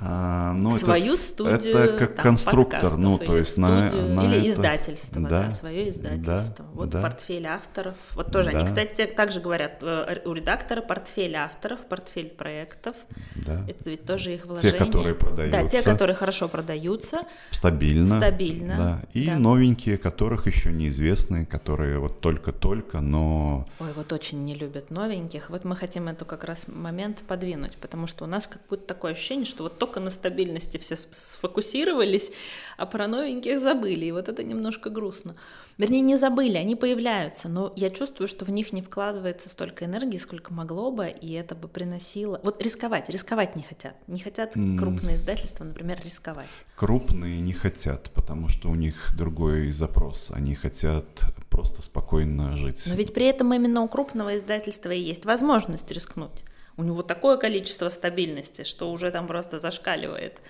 А, 0.00 0.52
ну, 0.52 0.70
это 0.70 0.78
свою 0.84 1.16
в- 1.16 1.20
студию, 1.20 1.74
Это 1.76 1.98
как 1.98 2.14
там, 2.14 2.22
конструктор, 2.22 2.96
ну, 2.96 3.18
то 3.18 3.36
есть 3.36 3.58
на, 3.58 3.90
на 3.90 4.24
или 4.26 4.38
это- 4.38 4.48
издательство, 4.48 5.20
да, 5.22 5.28
да, 5.46 5.50
свое 5.50 5.88
издательство. 5.88 6.44
да, 6.58 6.64
вот 6.72 6.88
да. 6.90 7.02
портфель 7.02 7.46
авторов. 7.46 7.96
Вот 8.14 8.30
тоже 8.30 8.52
Да. 8.52 8.58
они, 8.58 8.66
кстати, 8.68 9.06
также 9.06 9.40
говорят 9.40 9.78
э, 9.82 10.20
у 10.24 10.32
редактора 10.34 10.82
портфель 10.82 11.34
авторов, 11.34 11.80
портфель 11.80 12.28
проектов. 12.28 12.94
Да. 13.34 13.64
Это 13.66 13.90
ведь 13.90 14.04
тоже 14.04 14.34
их 14.34 14.42
Те, 14.42 14.46
вложение. 14.46 14.78
которые 14.78 15.14
Да, 15.14 15.18
те, 15.18 15.24
продаются 15.26 15.90
которые 15.90 16.14
хорошо 16.14 16.48
продаются. 16.48 17.22
стабильно. 17.50 18.06
Стабильно, 18.06 18.76
Да. 18.76 19.02
И 19.14 19.26
да. 19.26 19.36
новенькие, 19.36 19.98
которых 19.98 20.46
еще 20.46 20.70
неизвестны, 20.70 21.44
которые 21.44 21.98
вот 21.98 22.20
только-только, 22.20 23.00
но 23.00 23.66
Ой, 23.80 23.92
вот 23.96 24.12
очень 24.12 24.44
не 24.44 24.54
любят 24.54 24.90
новеньких. 24.90 25.50
Вот 25.50 25.64
мы 25.64 25.74
хотим 25.74 26.06
эту 26.06 26.24
как 26.24 26.44
раз 26.44 26.66
момент 26.68 27.18
подвинуть, 27.26 27.76
потому 27.78 28.06
что 28.06 28.24
у 28.24 28.28
нас 28.28 28.46
как 28.46 28.60
будто 28.70 28.86
такое 28.86 29.12
ощущение, 29.12 29.44
что 29.44 29.64
вот 29.64 29.76
только 29.78 29.87
на 29.96 30.10
стабильности 30.10 30.76
все 30.78 30.96
сфокусировались, 30.96 32.30
а 32.76 32.86
про 32.86 33.06
новеньких 33.06 33.58
забыли. 33.60 34.06
И 34.06 34.12
вот 34.12 34.28
это 34.28 34.42
немножко 34.42 34.90
грустно. 34.90 35.34
Вернее, 35.78 36.00
не 36.00 36.16
забыли, 36.16 36.56
они 36.56 36.74
появляются, 36.74 37.48
но 37.48 37.72
я 37.76 37.90
чувствую, 37.90 38.26
что 38.26 38.44
в 38.44 38.50
них 38.50 38.72
не 38.72 38.82
вкладывается 38.82 39.48
столько 39.48 39.84
энергии, 39.84 40.18
сколько 40.18 40.52
могло 40.52 40.90
бы, 40.90 41.08
и 41.08 41.32
это 41.34 41.54
бы 41.54 41.68
приносило... 41.68 42.40
Вот 42.42 42.60
рисковать, 42.60 43.08
рисковать 43.08 43.54
не 43.54 43.62
хотят. 43.62 43.94
Не 44.08 44.18
хотят 44.18 44.54
крупные 44.76 45.14
издательства, 45.14 45.62
например, 45.62 46.00
рисковать. 46.04 46.48
крупные 46.74 47.40
не 47.40 47.52
хотят, 47.52 48.10
потому 48.10 48.48
что 48.48 48.70
у 48.70 48.74
них 48.74 49.14
другой 49.16 49.70
запрос. 49.70 50.32
Они 50.34 50.56
хотят 50.56 51.06
просто 51.48 51.80
спокойно 51.80 52.50
жить. 52.50 52.82
Но 52.86 52.94
ведь 52.94 53.14
при 53.14 53.26
этом 53.26 53.54
именно 53.54 53.82
у 53.82 53.88
крупного 53.88 54.36
издательства 54.36 54.90
и 54.90 55.00
есть 55.00 55.26
возможность 55.26 55.90
рискнуть. 55.92 56.42
У 56.78 56.84
него 56.84 57.02
такое 57.02 57.36
количество 57.36 57.88
стабильности, 57.88 58.62
что 58.62 58.92
уже 58.92 59.10
там 59.10 59.26
просто 59.26 59.58
зашкаливает. 59.58 60.40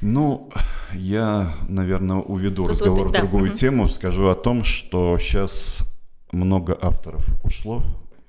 Ну, 0.00 0.48
я, 0.94 1.52
наверное, 1.68 2.18
уведу 2.18 2.62
Тут 2.62 2.72
разговор 2.72 3.04
вот 3.06 3.12
да, 3.12 3.18
в 3.18 3.22
другую 3.22 3.48
мгм. 3.50 3.52
тему. 3.54 3.88
Скажу 3.88 4.28
о 4.28 4.34
том, 4.36 4.62
что 4.64 5.18
сейчас 5.18 5.84
много 6.32 6.78
авторов 6.80 7.26
ушло 7.42 7.82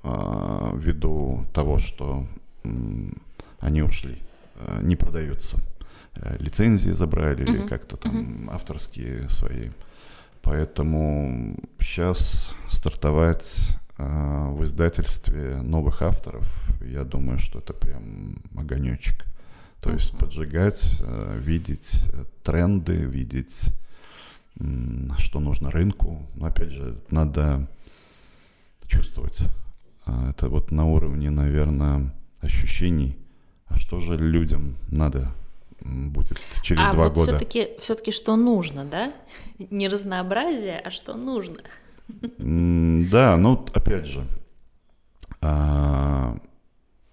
а, 0.04 0.72
ввиду 0.76 1.46
того, 1.54 1.78
что 1.78 2.26
м, 2.64 3.14
они 3.60 3.84
ушли, 3.84 4.18
а, 4.56 4.82
не 4.82 4.96
продаются. 4.96 5.58
э, 6.16 6.36
лицензии 6.40 6.90
забрали 6.92 7.44
или 7.44 7.60
Мгм. 7.60 7.68
как-то 7.70 7.96
там 7.96 8.50
авторские 8.52 9.30
свои. 9.30 9.70
Поэтому 10.42 11.56
сейчас 11.80 12.52
стартовать 12.70 13.78
в 14.52 14.64
издательстве 14.64 15.62
новых 15.62 16.02
авторов, 16.02 16.46
я 16.82 17.04
думаю, 17.04 17.40
что 17.40 17.60
это 17.60 17.74
прям 17.74 18.42
огонечек. 18.56 19.26
То 19.82 19.92
есть 19.92 20.14
Мгм. 20.14 20.20
поджигать, 20.20 20.92
э, 21.02 21.38
видеть 21.40 22.06
э, 22.14 22.26
тренды, 22.44 22.94
видеть, 22.94 23.72
что 25.18 25.40
нужно 25.40 25.72
рынку. 25.72 26.22
Но 26.36 26.48
опять 26.48 26.70
же, 26.70 26.96
надо 27.10 27.68
чувствовать. 28.86 29.40
Это 30.06 30.50
вот 30.50 30.72
на 30.72 30.86
уровне, 30.86 31.30
наверное, 31.30 32.14
ощущений. 32.42 33.18
А 33.68 33.80
что 33.80 34.00
же 34.00 34.18
людям 34.18 34.76
надо 34.90 35.32
будет 35.84 36.38
через 36.62 36.84
а 36.88 36.92
два 36.92 37.06
вот 37.06 37.14
года? 37.14 37.32
все-таки, 37.32 37.70
все-таки 37.80 38.12
что 38.12 38.36
нужно, 38.36 38.86
да? 38.86 39.14
Не 39.72 39.88
разнообразие, 39.88 40.80
а 40.80 40.92
что 40.92 41.16
нужно. 41.16 41.62
Да, 42.38 43.38
ну 43.38 43.66
опять 43.74 44.06
же, 44.06 44.26
а, 45.42 46.38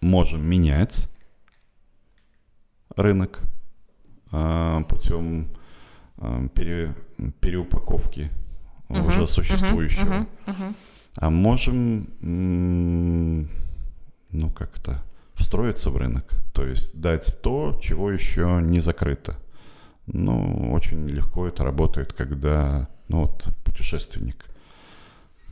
можем 0.00 0.44
менять 0.48 1.08
рынок 2.96 3.40
а, 4.30 4.82
путем 4.82 5.48
а, 6.18 6.46
пере- 6.48 6.94
переупаковки 7.40 8.30
Мгм, 8.88 9.06
уже 9.06 9.26
существующего. 9.26 10.04
мгм, 10.04 10.28
мгм. 10.46 10.74
А 11.16 11.30
можем, 11.30 12.08
ну 14.30 14.50
как-то, 14.50 15.02
встроиться 15.34 15.90
в 15.90 15.96
рынок, 15.96 16.24
то 16.54 16.64
есть 16.64 16.98
дать 17.00 17.38
то, 17.42 17.78
чего 17.82 18.10
еще 18.10 18.60
не 18.62 18.80
закрыто. 18.80 19.36
Ну, 20.06 20.72
очень 20.72 21.06
легко 21.08 21.46
это 21.46 21.64
работает, 21.64 22.14
когда, 22.14 22.88
ну 23.08 23.24
вот, 23.26 23.48
путешественник 23.64 24.46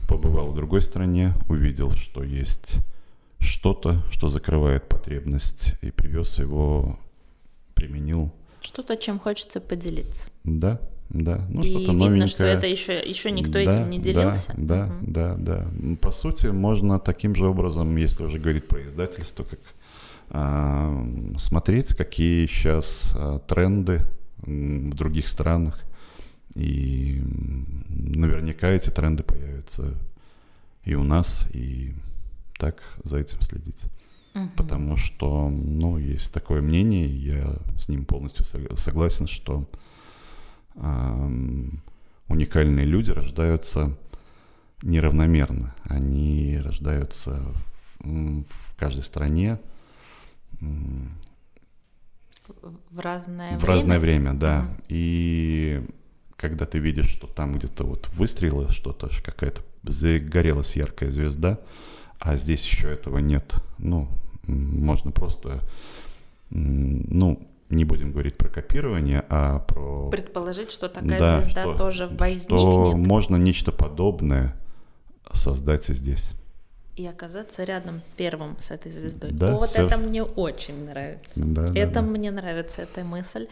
побывал 0.07 0.51
в 0.51 0.55
другой 0.55 0.81
стране, 0.81 1.33
увидел, 1.49 1.91
что 1.91 2.23
есть 2.23 2.77
что-то, 3.39 4.01
что 4.11 4.29
закрывает 4.29 4.87
потребность, 4.89 5.75
и 5.81 5.91
привез 5.91 6.39
его, 6.39 6.97
применил. 7.75 8.31
Что-то, 8.61 8.97
чем 8.97 9.19
хочется 9.19 9.61
поделиться. 9.61 10.29
Да, 10.43 10.79
да, 11.09 11.45
ну 11.49 11.61
И 11.61 11.65
что-то 11.69 11.79
видно, 11.91 11.93
новенькое. 11.93 12.27
что 12.27 12.43
это 12.45 12.67
еще, 12.67 12.99
еще 12.99 13.31
никто 13.31 13.53
Да, 13.53 13.61
этим 13.61 13.89
не 13.89 13.99
да, 13.99 14.03
делился. 14.03 14.53
Да, 14.57 14.85
Мгм. 14.87 15.13
да, 15.13 15.35
да. 15.37 15.57
М, 15.79 15.97
По 15.97 16.11
сути, 16.11 16.47
можно 16.47 16.99
таким 16.99 17.35
же 17.35 17.45
образом, 17.47 17.95
если 17.95 18.23
уже 18.23 18.39
говорить 18.39 18.67
про 18.67 18.83
издательство, 18.85 19.43
как 19.43 19.59
а, 20.29 21.05
смотреть, 21.37 21.95
какие 21.95 22.47
сейчас 22.47 23.13
а, 23.15 23.39
тренды 23.39 24.01
в 24.39 24.93
других 24.93 25.27
странах. 25.29 25.79
И 26.57 27.21
наверняка 27.89 28.67
эти 28.69 28.89
тренды 28.89 29.21
появятся 29.23 29.93
и 30.83 30.95
у 30.95 31.03
нас, 31.03 31.45
и 31.53 31.93
так 32.57 32.81
за 33.03 33.19
этим 33.19 33.39
следить. 33.41 33.83
Мгм. 34.33 34.49
Потому 34.55 34.97
что, 34.97 35.49
ну, 35.49 35.97
есть 35.99 36.33
такое 36.33 36.61
мнение, 36.61 37.07
я 37.07 37.55
с 37.79 37.89
ним 37.89 38.05
полностью 38.05 38.43
сог- 38.43 38.75
согласен, 38.77 39.27
что 39.27 39.69
ам, 40.75 41.83
уникальные 42.27 42.85
люди 42.85 43.11
рождаются 43.11 43.95
неравномерно. 44.81 45.75
Они 45.83 46.57
рождаются 46.63 47.53
в 47.99 48.75
каждой 48.77 49.03
стране 49.03 49.59
В 52.89 52.99
разное 52.99 53.57
в 53.57 53.61
время. 53.61 53.67
разное 53.73 53.99
время, 53.99 54.33
да. 54.33 54.61
Мгм. 54.61 54.83
И 54.89 55.83
когда 56.37 56.65
ты 56.65 56.77
видишь, 56.77 57.09
что 57.09 57.27
там 57.27 57.57
где-то 57.57 57.83
вот 57.83 58.07
выстрелило 58.09 58.71
что-то, 58.71 59.09
какая-то 59.23 59.61
загорелась 59.83 60.75
яркая 60.75 61.09
звезда, 61.09 61.59
а 62.19 62.37
здесь 62.37 62.65
еще 62.65 62.87
этого 62.89 63.17
нет, 63.17 63.55
ну, 63.79 64.07
можно 64.43 65.11
просто, 65.11 65.61
ну, 66.49 67.47
не 67.69 67.83
будем 67.83 68.11
говорить 68.11 68.37
про 68.37 68.47
копирование, 68.47 69.25
а 69.29 69.59
про... 69.59 70.09
Предположить, 70.09 70.71
что 70.71 70.87
такая 70.87 71.19
Да, 71.19 71.41
звезда 71.41 71.63
что- 71.63 71.77
тоже 71.77 72.05
Что 72.05 72.15
возникнет 72.15 73.07
можно 73.07 73.35
нечто 73.35 73.71
подобное 73.71 74.55
создать 75.33 75.89
и 75.89 75.93
здесь. 75.93 76.31
и 76.95 77.05
оказаться 77.05 77.63
рядом 77.63 78.01
первым 78.15 78.57
с 78.59 78.71
этой 78.71 78.91
звездой. 78.91 79.31
Да, 79.31 79.55
вот 79.55 79.69
сэр. 79.69 79.85
это 79.87 79.97
мне 79.97 80.23
очень 80.23 80.85
нравится. 80.85 81.31
Да, 81.35 81.69
да, 81.69 81.79
это 81.79 81.95
да. 81.95 82.01
мне 82.01 82.31
нравится, 82.31 82.83
эта 82.83 83.03
мысль. 83.03 83.47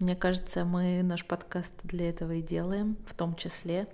Мне 0.00 0.16
кажется, 0.16 0.64
мы 0.64 1.02
наш 1.02 1.24
подкаст 1.24 1.72
для 1.84 2.08
этого 2.08 2.32
и 2.32 2.42
делаем, 2.42 2.96
в 3.06 3.14
том 3.14 3.36
числе. 3.36 3.86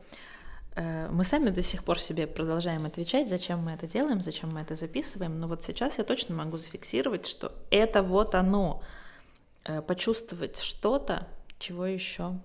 Э, 0.74 1.09
Мы 1.11 1.24
сами 1.24 1.51
до 1.51 1.62
сих 1.62 1.84
пор 1.84 2.01
себе 2.01 2.26
продолжаем 2.26 2.86
отвечать, 2.86 3.28
зачем 3.28 3.61
мы 3.61 3.72
это 3.72 3.86
делаем, 3.86 4.20
зачем 4.20 4.51
мы 4.51 4.61
это 4.61 4.76
записываем. 4.76 5.38
Но 5.38 5.46
вот 5.46 5.62
сейчас 5.62 5.98
я 5.98 6.05
точно 6.05 6.34
могу 6.34 6.57
зафиксировать, 6.57 7.26
что 7.26 7.53
это 7.70 8.03
вот 8.03 8.34
оно. 8.34 8.82
Э, 9.66 9.82
Почувствовать 9.82 10.59
что-то, 10.61 11.28
чего 11.59 11.84
еще 11.84 12.40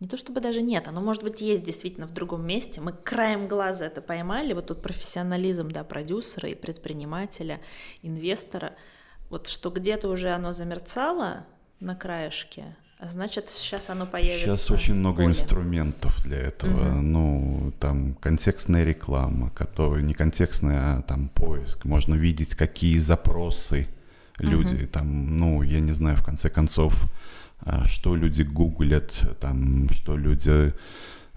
не 0.00 0.08
то 0.08 0.16
чтобы 0.16 0.40
даже 0.40 0.60
нет, 0.60 0.88
оно 0.88 1.00
может 1.00 1.22
быть 1.22 1.40
есть 1.40 1.62
действительно 1.62 2.06
в 2.06 2.12
другом 2.12 2.46
месте. 2.46 2.80
Мы 2.80 2.92
краем 2.92 3.48
глаза 3.48 3.86
это 3.86 4.02
поймали, 4.02 4.52
вот 4.52 4.66
тут 4.66 4.82
профессионализм, 4.82 5.70
да, 5.70 5.84
продюсера 5.84 6.48
и 6.48 6.54
предпринимателя, 6.54 7.60
инвестора, 8.02 8.74
вот 9.30 9.46
что 9.46 9.70
где-то 9.70 10.08
уже 10.08 10.30
оно 10.30 10.52
замерцало 10.52 11.46
на 11.80 11.94
краешке, 11.94 12.76
а 12.98 13.08
значит 13.08 13.50
сейчас 13.50 13.90
оно 13.90 14.06
появится. 14.06 14.56
Сейчас 14.56 14.70
очень 14.70 14.94
много 14.94 15.16
поле. 15.16 15.28
инструментов 15.28 16.22
для 16.22 16.38
этого. 16.38 16.70
Мгм. 16.70 17.12
Ну, 17.12 17.72
там 17.80 18.14
контекстная 18.14 18.84
реклама, 18.84 19.50
которая 19.50 20.02
не 20.02 20.14
контекстная, 20.14 20.98
а 20.98 21.02
там 21.02 21.28
поиск. 21.28 21.84
Можно 21.84 22.14
видеть, 22.14 22.54
какие 22.54 22.98
запросы 22.98 23.88
люди 24.38 24.86
там, 24.86 25.36
ну, 25.38 25.62
я 25.62 25.80
не 25.80 25.92
знаю, 25.92 26.16
в 26.16 26.24
конце 26.24 26.50
концов, 26.50 27.04
а, 27.60 27.86
что 27.86 28.16
люди 28.16 28.42
гуглят, 28.42 29.38
там, 29.40 29.88
что 29.90 30.16
люди 30.16 30.72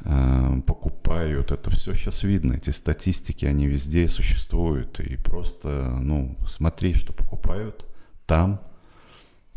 а, 0.01 0.59
покупают. 0.61 1.51
Это 1.51 1.69
все 1.71 1.93
сейчас 1.93 2.23
видно. 2.23 2.53
Эти 2.53 2.69
статистики, 2.69 3.45
они 3.45 3.67
везде 3.67 4.07
существуют. 4.07 4.99
И 4.99 5.17
просто, 5.17 5.97
ну, 5.99 6.38
смотри, 6.47 6.93
что 6.93 7.13
покупают 7.13 7.85
там, 8.25 8.61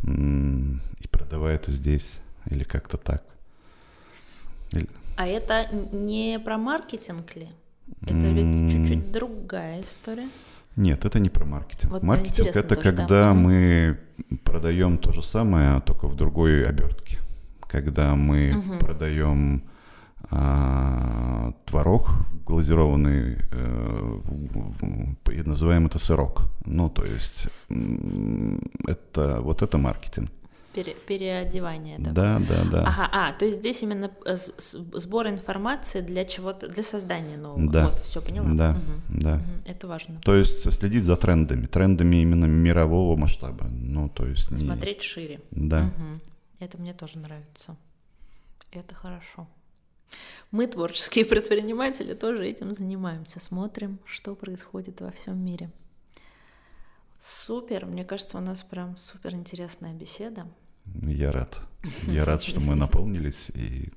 и 0.05 1.09
продавай 1.11 1.55
это 1.55 1.71
здесь. 1.71 2.21
Или 2.47 2.65
как-то 2.65 2.97
так. 2.97 3.23
Или- 4.73 4.89
А 5.17 5.27
это 5.27 5.67
не 5.93 6.39
про 6.43 6.57
маркетинг 6.59 7.37
ли? 7.37 7.49
Это 8.03 8.29
ведь 8.33 8.73
чуть-чуть 8.73 9.13
другая 9.13 9.81
история. 9.81 10.29
Нет, 10.77 11.05
это 11.05 11.19
не 11.19 11.29
про 11.29 11.45
маркетинг. 11.45 11.93
Вот 11.93 12.03
маркетинг 12.03 12.49
это 12.49 12.63
тоже, 12.63 12.77
да. 12.77 12.83
когда 12.83 13.35
Мгм. 13.35 13.43
мы 13.43 13.99
продаем 14.45 14.97
то 14.99 15.13
же 15.13 15.23
самое, 15.23 15.71
а 15.77 15.81
только 15.81 16.07
в 16.07 16.15
другой 16.17 16.67
обертке. 16.67 17.19
Когда 17.69 18.15
мы 18.15 18.53
Мгм. 18.55 18.79
продаем 18.79 19.63
а, 20.31 21.53
творог 21.67 22.11
глазированный, 22.47 23.37
э, 23.51 25.43
называем 25.45 25.87
это 25.87 25.99
сырок. 25.99 26.43
Ну, 26.65 26.89
то 26.89 27.05
есть 27.05 27.49
это 28.87 29.41
вот 29.41 29.63
это 29.63 29.79
маркетинг. 29.79 30.31
Пере- 30.73 30.95
переодевание 30.95 31.99
такое. 31.99 32.13
Да, 32.15 32.39
да, 32.49 32.65
да. 32.71 32.83
Ага, 32.87 33.09
а, 33.13 33.33
то 33.33 33.45
есть 33.45 33.59
здесь 33.59 33.83
именно 33.83 34.09
э, 34.25 34.37
сбор 34.37 35.27
информации 35.27 36.01
для 36.01 36.25
чего-то, 36.25 36.69
для 36.69 36.85
создания 36.85 37.37
нового. 37.37 37.73
Да. 37.73 37.85
Вот, 37.87 37.99
все 38.05 38.21
поняла. 38.23 38.49
Да, 38.55 38.73
Мгм, 38.73 39.21
да. 39.21 39.35
мгм, 39.37 39.63
Это 39.67 39.89
важно. 39.89 40.21
То 40.23 40.37
есть 40.37 40.73
следить 40.73 41.03
за 41.03 41.17
трендами, 41.17 41.67
трендами 41.67 42.23
именно 42.23 42.45
мирового 42.47 43.17
масштаба. 43.17 43.67
Ну, 43.69 44.09
то 44.09 44.27
есть 44.27 44.51
не... 44.53 44.59
Смотреть 44.59 45.03
шире. 45.03 45.41
Да. 45.51 45.87
Мгм. 45.87 46.21
Это 46.61 46.79
мне 46.79 46.95
тоже 46.95 47.19
нравится. 47.19 47.77
Это 48.71 48.95
хорошо. 48.95 49.49
Мы, 50.51 50.67
творческие 50.67 51.25
предприниматели, 51.27 52.15
тоже 52.15 52.47
этим 52.47 52.75
занимаемся. 52.75 53.41
Смотрим, 53.41 53.99
что 54.05 54.35
происходит 54.35 55.01
во 55.01 55.11
всем 55.11 55.39
мире. 55.39 55.71
Супер, 57.21 57.87
мне 57.87 58.05
кажется, 58.05 58.39
у 58.39 58.41
нас 58.41 58.63
прям 58.63 58.97
супер 58.97 59.35
интересная 59.35 59.93
беседа. 59.93 60.47
Я 61.03 61.33
рад. 61.33 61.61
Я 62.07 62.25
рад, 62.25 62.43
что 62.43 62.61
мы 62.61 62.75
наполнились, 62.75 63.51
и 63.51 63.91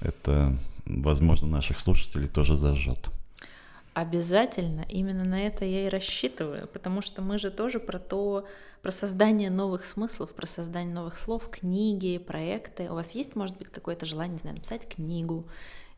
это, 0.00 0.56
возможно, 0.84 1.48
наших 1.48 1.80
слушателей 1.80 2.28
тоже 2.28 2.56
зажжет. 2.56 3.08
Обязательно, 3.96 4.84
именно 4.90 5.24
на 5.24 5.46
это 5.46 5.64
я 5.64 5.86
и 5.86 5.88
рассчитываю, 5.88 6.68
потому 6.68 7.00
что 7.00 7.22
мы 7.22 7.38
же 7.38 7.50
тоже 7.50 7.80
про 7.80 7.98
то, 7.98 8.46
про 8.82 8.90
создание 8.90 9.48
новых 9.48 9.86
смыслов, 9.86 10.34
про 10.34 10.46
создание 10.46 10.94
новых 10.94 11.16
слов, 11.16 11.48
книги, 11.48 12.18
проекты. 12.18 12.90
У 12.90 12.94
вас 12.94 13.12
есть, 13.12 13.34
может 13.36 13.56
быть, 13.56 13.68
какое-то 13.70 14.04
желание, 14.04 14.34
не 14.34 14.38
знаю, 14.38 14.56
написать 14.56 14.86
книгу 14.86 15.48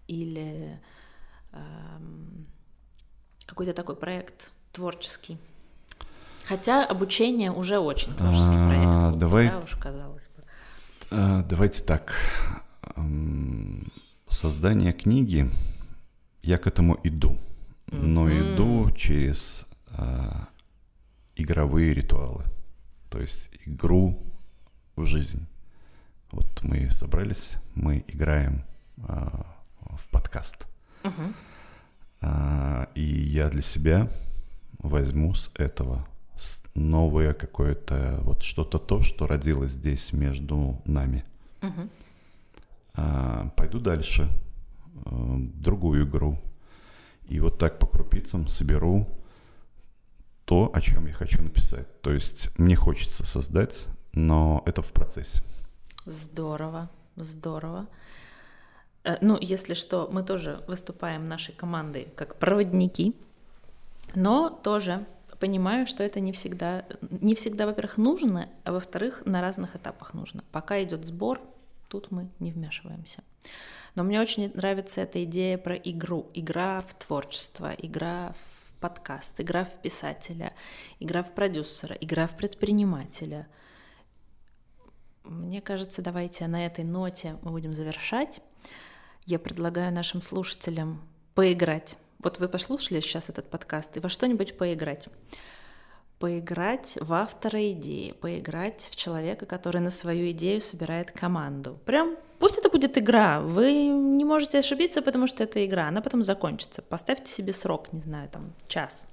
или 0.07 0.81
эм, 1.51 2.47
какой-то 3.47 3.73
такой 3.73 3.97
проект 3.97 4.53
творческий? 4.71 5.37
Хотя 6.45 6.87
обучение 6.87 7.51
уже 7.51 7.81
очень 7.81 8.15
творческий 8.15 8.69
проект. 8.69 8.87
А, 8.87 9.13
давайте, 9.17 9.53
да 9.55 9.59
уж, 9.59 9.75
казалось 9.75 10.29
бы. 10.37 10.45
а, 11.11 11.43
давайте 11.43 11.83
так. 11.83 12.15
Создание 14.29 14.93
книги, 14.93 15.51
я 16.45 16.59
к 16.59 16.69
этому 16.69 16.97
иду. 17.03 17.37
Но 17.91 18.29
иду 18.31 18.91
через 18.93 19.67
а, 19.87 20.49
игровые 21.37 21.95
ритуалы. 21.95 22.45
То 23.11 23.21
есть 23.21 23.51
игру 23.65 24.23
в 24.97 25.05
жизнь. 25.05 25.47
Вот 26.31 26.63
мы 26.63 26.91
собрались, 26.91 27.57
мы 27.75 28.05
играем 28.09 28.65
а, 29.07 29.47
в 29.81 30.11
подкаст. 30.11 30.67
Мгм. 31.03 31.35
А, 32.21 32.89
и 32.95 33.03
я 33.03 33.49
для 33.49 33.63
себя 33.63 34.11
возьму 34.79 35.35
с 35.35 35.51
этого 35.55 36.07
новое 36.75 37.35
какое-то, 37.35 38.21
вот 38.23 38.43
что-то 38.43 38.79
то, 38.79 39.03
что 39.03 39.27
родилось 39.27 39.73
здесь 39.73 40.13
между 40.13 40.81
нами. 40.85 41.25
Мгм. 41.63 41.91
А, 42.95 43.49
пойду 43.57 43.81
дальше, 43.81 44.29
а, 45.05 45.37
другую 45.55 46.07
игру. 46.07 46.39
И 47.29 47.41
вот 47.41 47.59
так 47.59 47.79
по 47.79 47.87
крупицам 47.87 48.49
соберу 48.49 49.07
то, 50.45 50.71
о 50.73 50.81
чем 50.81 51.07
я 51.07 51.13
хочу 51.13 51.43
написать. 51.43 52.01
То 52.01 52.13
есть 52.13 52.49
мне 52.59 52.75
хочется 52.75 53.27
создать, 53.27 53.87
но 54.13 54.63
это 54.65 54.81
в 54.81 54.93
процессе. 54.93 55.43
Здорово, 56.07 56.89
здорово. 57.17 57.87
Э, 59.05 59.19
Ну, 59.21 59.39
если 59.41 59.75
что, 59.75 60.09
мы 60.11 60.23
тоже 60.23 60.65
выступаем 60.67 61.27
нашей 61.27 61.55
командой 61.55 62.09
как 62.17 62.37
проводники, 62.37 63.15
но 64.15 64.49
тоже 64.49 65.05
понимаю, 65.39 65.87
что 65.87 66.03
это 66.03 66.21
не 66.21 66.33
всегда, 66.33 66.85
не 67.11 67.35
всегда, 67.35 67.67
во-первых, 67.67 67.99
нужно, 67.99 68.49
а 68.65 68.73
во-вторых, 68.73 69.23
на 69.25 69.41
разных 69.41 69.77
этапах 69.77 70.15
нужно. 70.15 70.43
Пока 70.51 70.83
идет 70.83 71.07
сбор, 71.07 71.41
тут 71.89 72.11
мы 72.11 72.29
не 72.39 72.53
вмешиваемся. 72.53 73.23
Но 73.95 74.05
мне 74.05 74.21
очень 74.21 74.53
нравится 74.55 75.01
эта 75.01 75.25
идея 75.25 75.59
про 75.59 75.75
игру. 75.75 76.31
Игра 76.35 76.81
в 76.81 76.95
творчество, 76.95 77.73
игра 77.77 78.33
в 78.33 78.81
подкаст, 78.81 79.41
игра 79.41 79.65
в 79.65 79.83
писателя, 79.83 80.53
игра 81.01 81.23
в 81.23 81.35
продюсера, 81.35 81.95
игра 81.95 82.27
в 82.27 82.37
предпринимателя— 82.37 83.49
мне 85.29 85.61
кажется, 85.61 86.01
давайте 86.01 86.47
на 86.47 86.65
этой 86.65 86.85
ноте 86.85 87.37
мы 87.43 87.51
будем 87.51 87.75
завершать. 87.75 88.41
Я 89.27 89.39
предлагаю 89.39 89.93
нашим 89.93 90.23
слушателям 90.23 91.03
поиграть. 91.35 91.99
Вот 92.19 92.39
вы 92.39 92.49
послушали 92.49 93.01
сейчас 93.01 93.29
этот 93.29 93.51
подкаст 93.51 93.95
и 93.97 94.01
во 94.01 94.09
что-нибудь 94.09 94.57
поиграть. 94.57 95.09
Поиграть 96.19 96.99
в 97.01 97.13
автора 97.13 97.71
идеи, 97.73 98.13
поиграть 98.13 98.89
в 98.91 98.97
человека, 98.97 99.47
который 99.47 99.81
на 99.81 99.91
свою 99.91 100.31
идею 100.33 100.61
собирает 100.61 101.13
команду. 101.13 101.79
Прям 101.85 102.17
пусть 102.41 102.59
это 102.59 102.69
будет 102.71 102.99
игра. 102.99 103.41
Вы 103.41 103.87
не 103.87 104.25
можете 104.25 104.59
ошибиться, 104.59 105.01
потому 105.01 105.29
что 105.29 105.45
это 105.45 105.65
игра. 105.65 105.87
Она 105.87 106.01
потом 106.01 106.25
закончится. 106.25 106.83
Поставьте 106.83 107.33
себе 107.33 107.53
срок, 107.53 107.93
не 107.93 108.01
знаю, 108.01 108.29
там 108.31 108.53
час. 108.67 109.05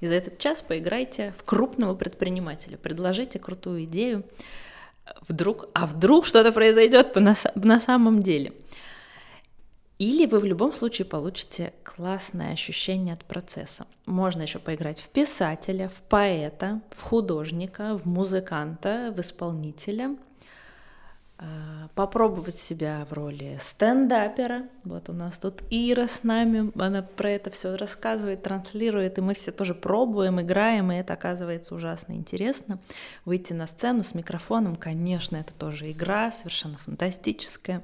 И 0.00 0.06
за 0.06 0.14
этот 0.14 0.38
час 0.38 0.60
поиграйте 0.60 1.32
в 1.36 1.44
крупного 1.44 1.94
предпринимателя. 1.94 2.76
Предложите 2.76 3.38
крутую 3.38 3.84
идею 3.84 4.24
вдруг, 5.28 5.68
а 5.72 5.86
вдруг 5.86 6.26
что-то 6.26 6.52
произойдет 6.52 7.16
на, 7.16 7.34
на 7.54 7.80
самом 7.80 8.22
деле. 8.22 8.52
Или 10.00 10.24
вы 10.24 10.40
в 10.40 10.46
любом 10.46 10.72
случае 10.72 11.04
получите 11.04 11.74
классное 11.84 12.54
ощущение 12.54 13.12
от 13.12 13.22
процесса. 13.22 13.86
Можно 14.06 14.40
еще 14.40 14.58
поиграть 14.58 14.98
в 14.98 15.08
писателя, 15.08 15.88
в 15.88 16.00
поэта, 16.00 16.80
в 16.90 17.02
художника, 17.02 17.98
в 17.98 18.06
музыканта, 18.06 19.12
в 19.14 19.20
исполнителя, 19.20 20.16
а, 21.36 21.88
попробовать 21.94 22.54
себя 22.54 23.06
в 23.10 23.12
роли 23.12 23.58
стендапера. 23.60 24.70
Вот 24.84 25.10
у 25.10 25.12
нас 25.12 25.38
тут 25.38 25.60
Ира 25.68 26.06
с 26.06 26.24
нами, 26.24 26.72
она 26.82 27.02
про 27.02 27.32
это 27.32 27.50
все 27.50 27.76
рассказывает, 27.76 28.42
транслирует, 28.42 29.18
и 29.18 29.20
мы 29.20 29.34
все 29.34 29.52
тоже 29.52 29.74
пробуем, 29.74 30.40
играем, 30.40 30.90
и 30.90 30.96
это 30.96 31.12
оказывается 31.12 31.74
ужасно 31.74 32.14
интересно. 32.14 32.78
Выйти 33.26 33.52
на 33.52 33.66
сцену 33.66 34.02
с 34.02 34.14
микрофоном, 34.14 34.76
конечно, 34.76 35.36
это 35.36 35.52
тоже 35.52 35.90
игра, 35.90 36.32
совершенно 36.32 36.78
фантастическая. 36.78 37.82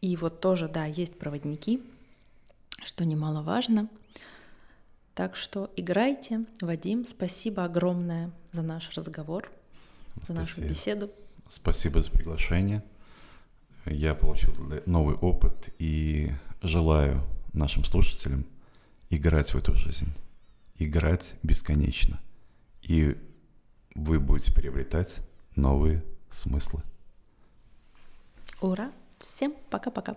И 0.00 0.16
вот 0.16 0.40
тоже, 0.40 0.68
да, 0.68 0.86
есть 0.86 1.18
проводники, 1.18 1.82
что 2.82 3.04
немаловажно. 3.04 3.88
Так 5.14 5.36
что 5.36 5.70
играйте. 5.76 6.46
Вадим, 6.60 7.06
спасибо 7.06 7.64
огромное 7.64 8.30
за 8.52 8.62
наш 8.62 8.90
разговор, 8.96 9.50
за 10.22 10.32
нашу 10.32 10.62
беседу. 10.62 11.10
Спасибо 11.48 12.00
за 12.00 12.10
приглашение. 12.10 12.82
Я 13.84 14.14
получил 14.14 14.54
новый 14.86 15.16
опыт 15.16 15.74
и 15.78 16.30
желаю 16.62 17.22
нашим 17.52 17.84
слушателям 17.84 18.46
играть 19.10 19.52
в 19.52 19.58
эту 19.58 19.74
жизнь. 19.74 20.08
Играть 20.78 21.34
бесконечно. 21.42 22.20
И 22.82 23.16
вы 23.94 24.20
будете 24.20 24.52
приобретать 24.52 25.20
новые 25.56 26.02
смыслы. 26.30 26.82
Ура! 28.60 28.92
Всем 29.20 29.54
пока-пока! 29.68 30.16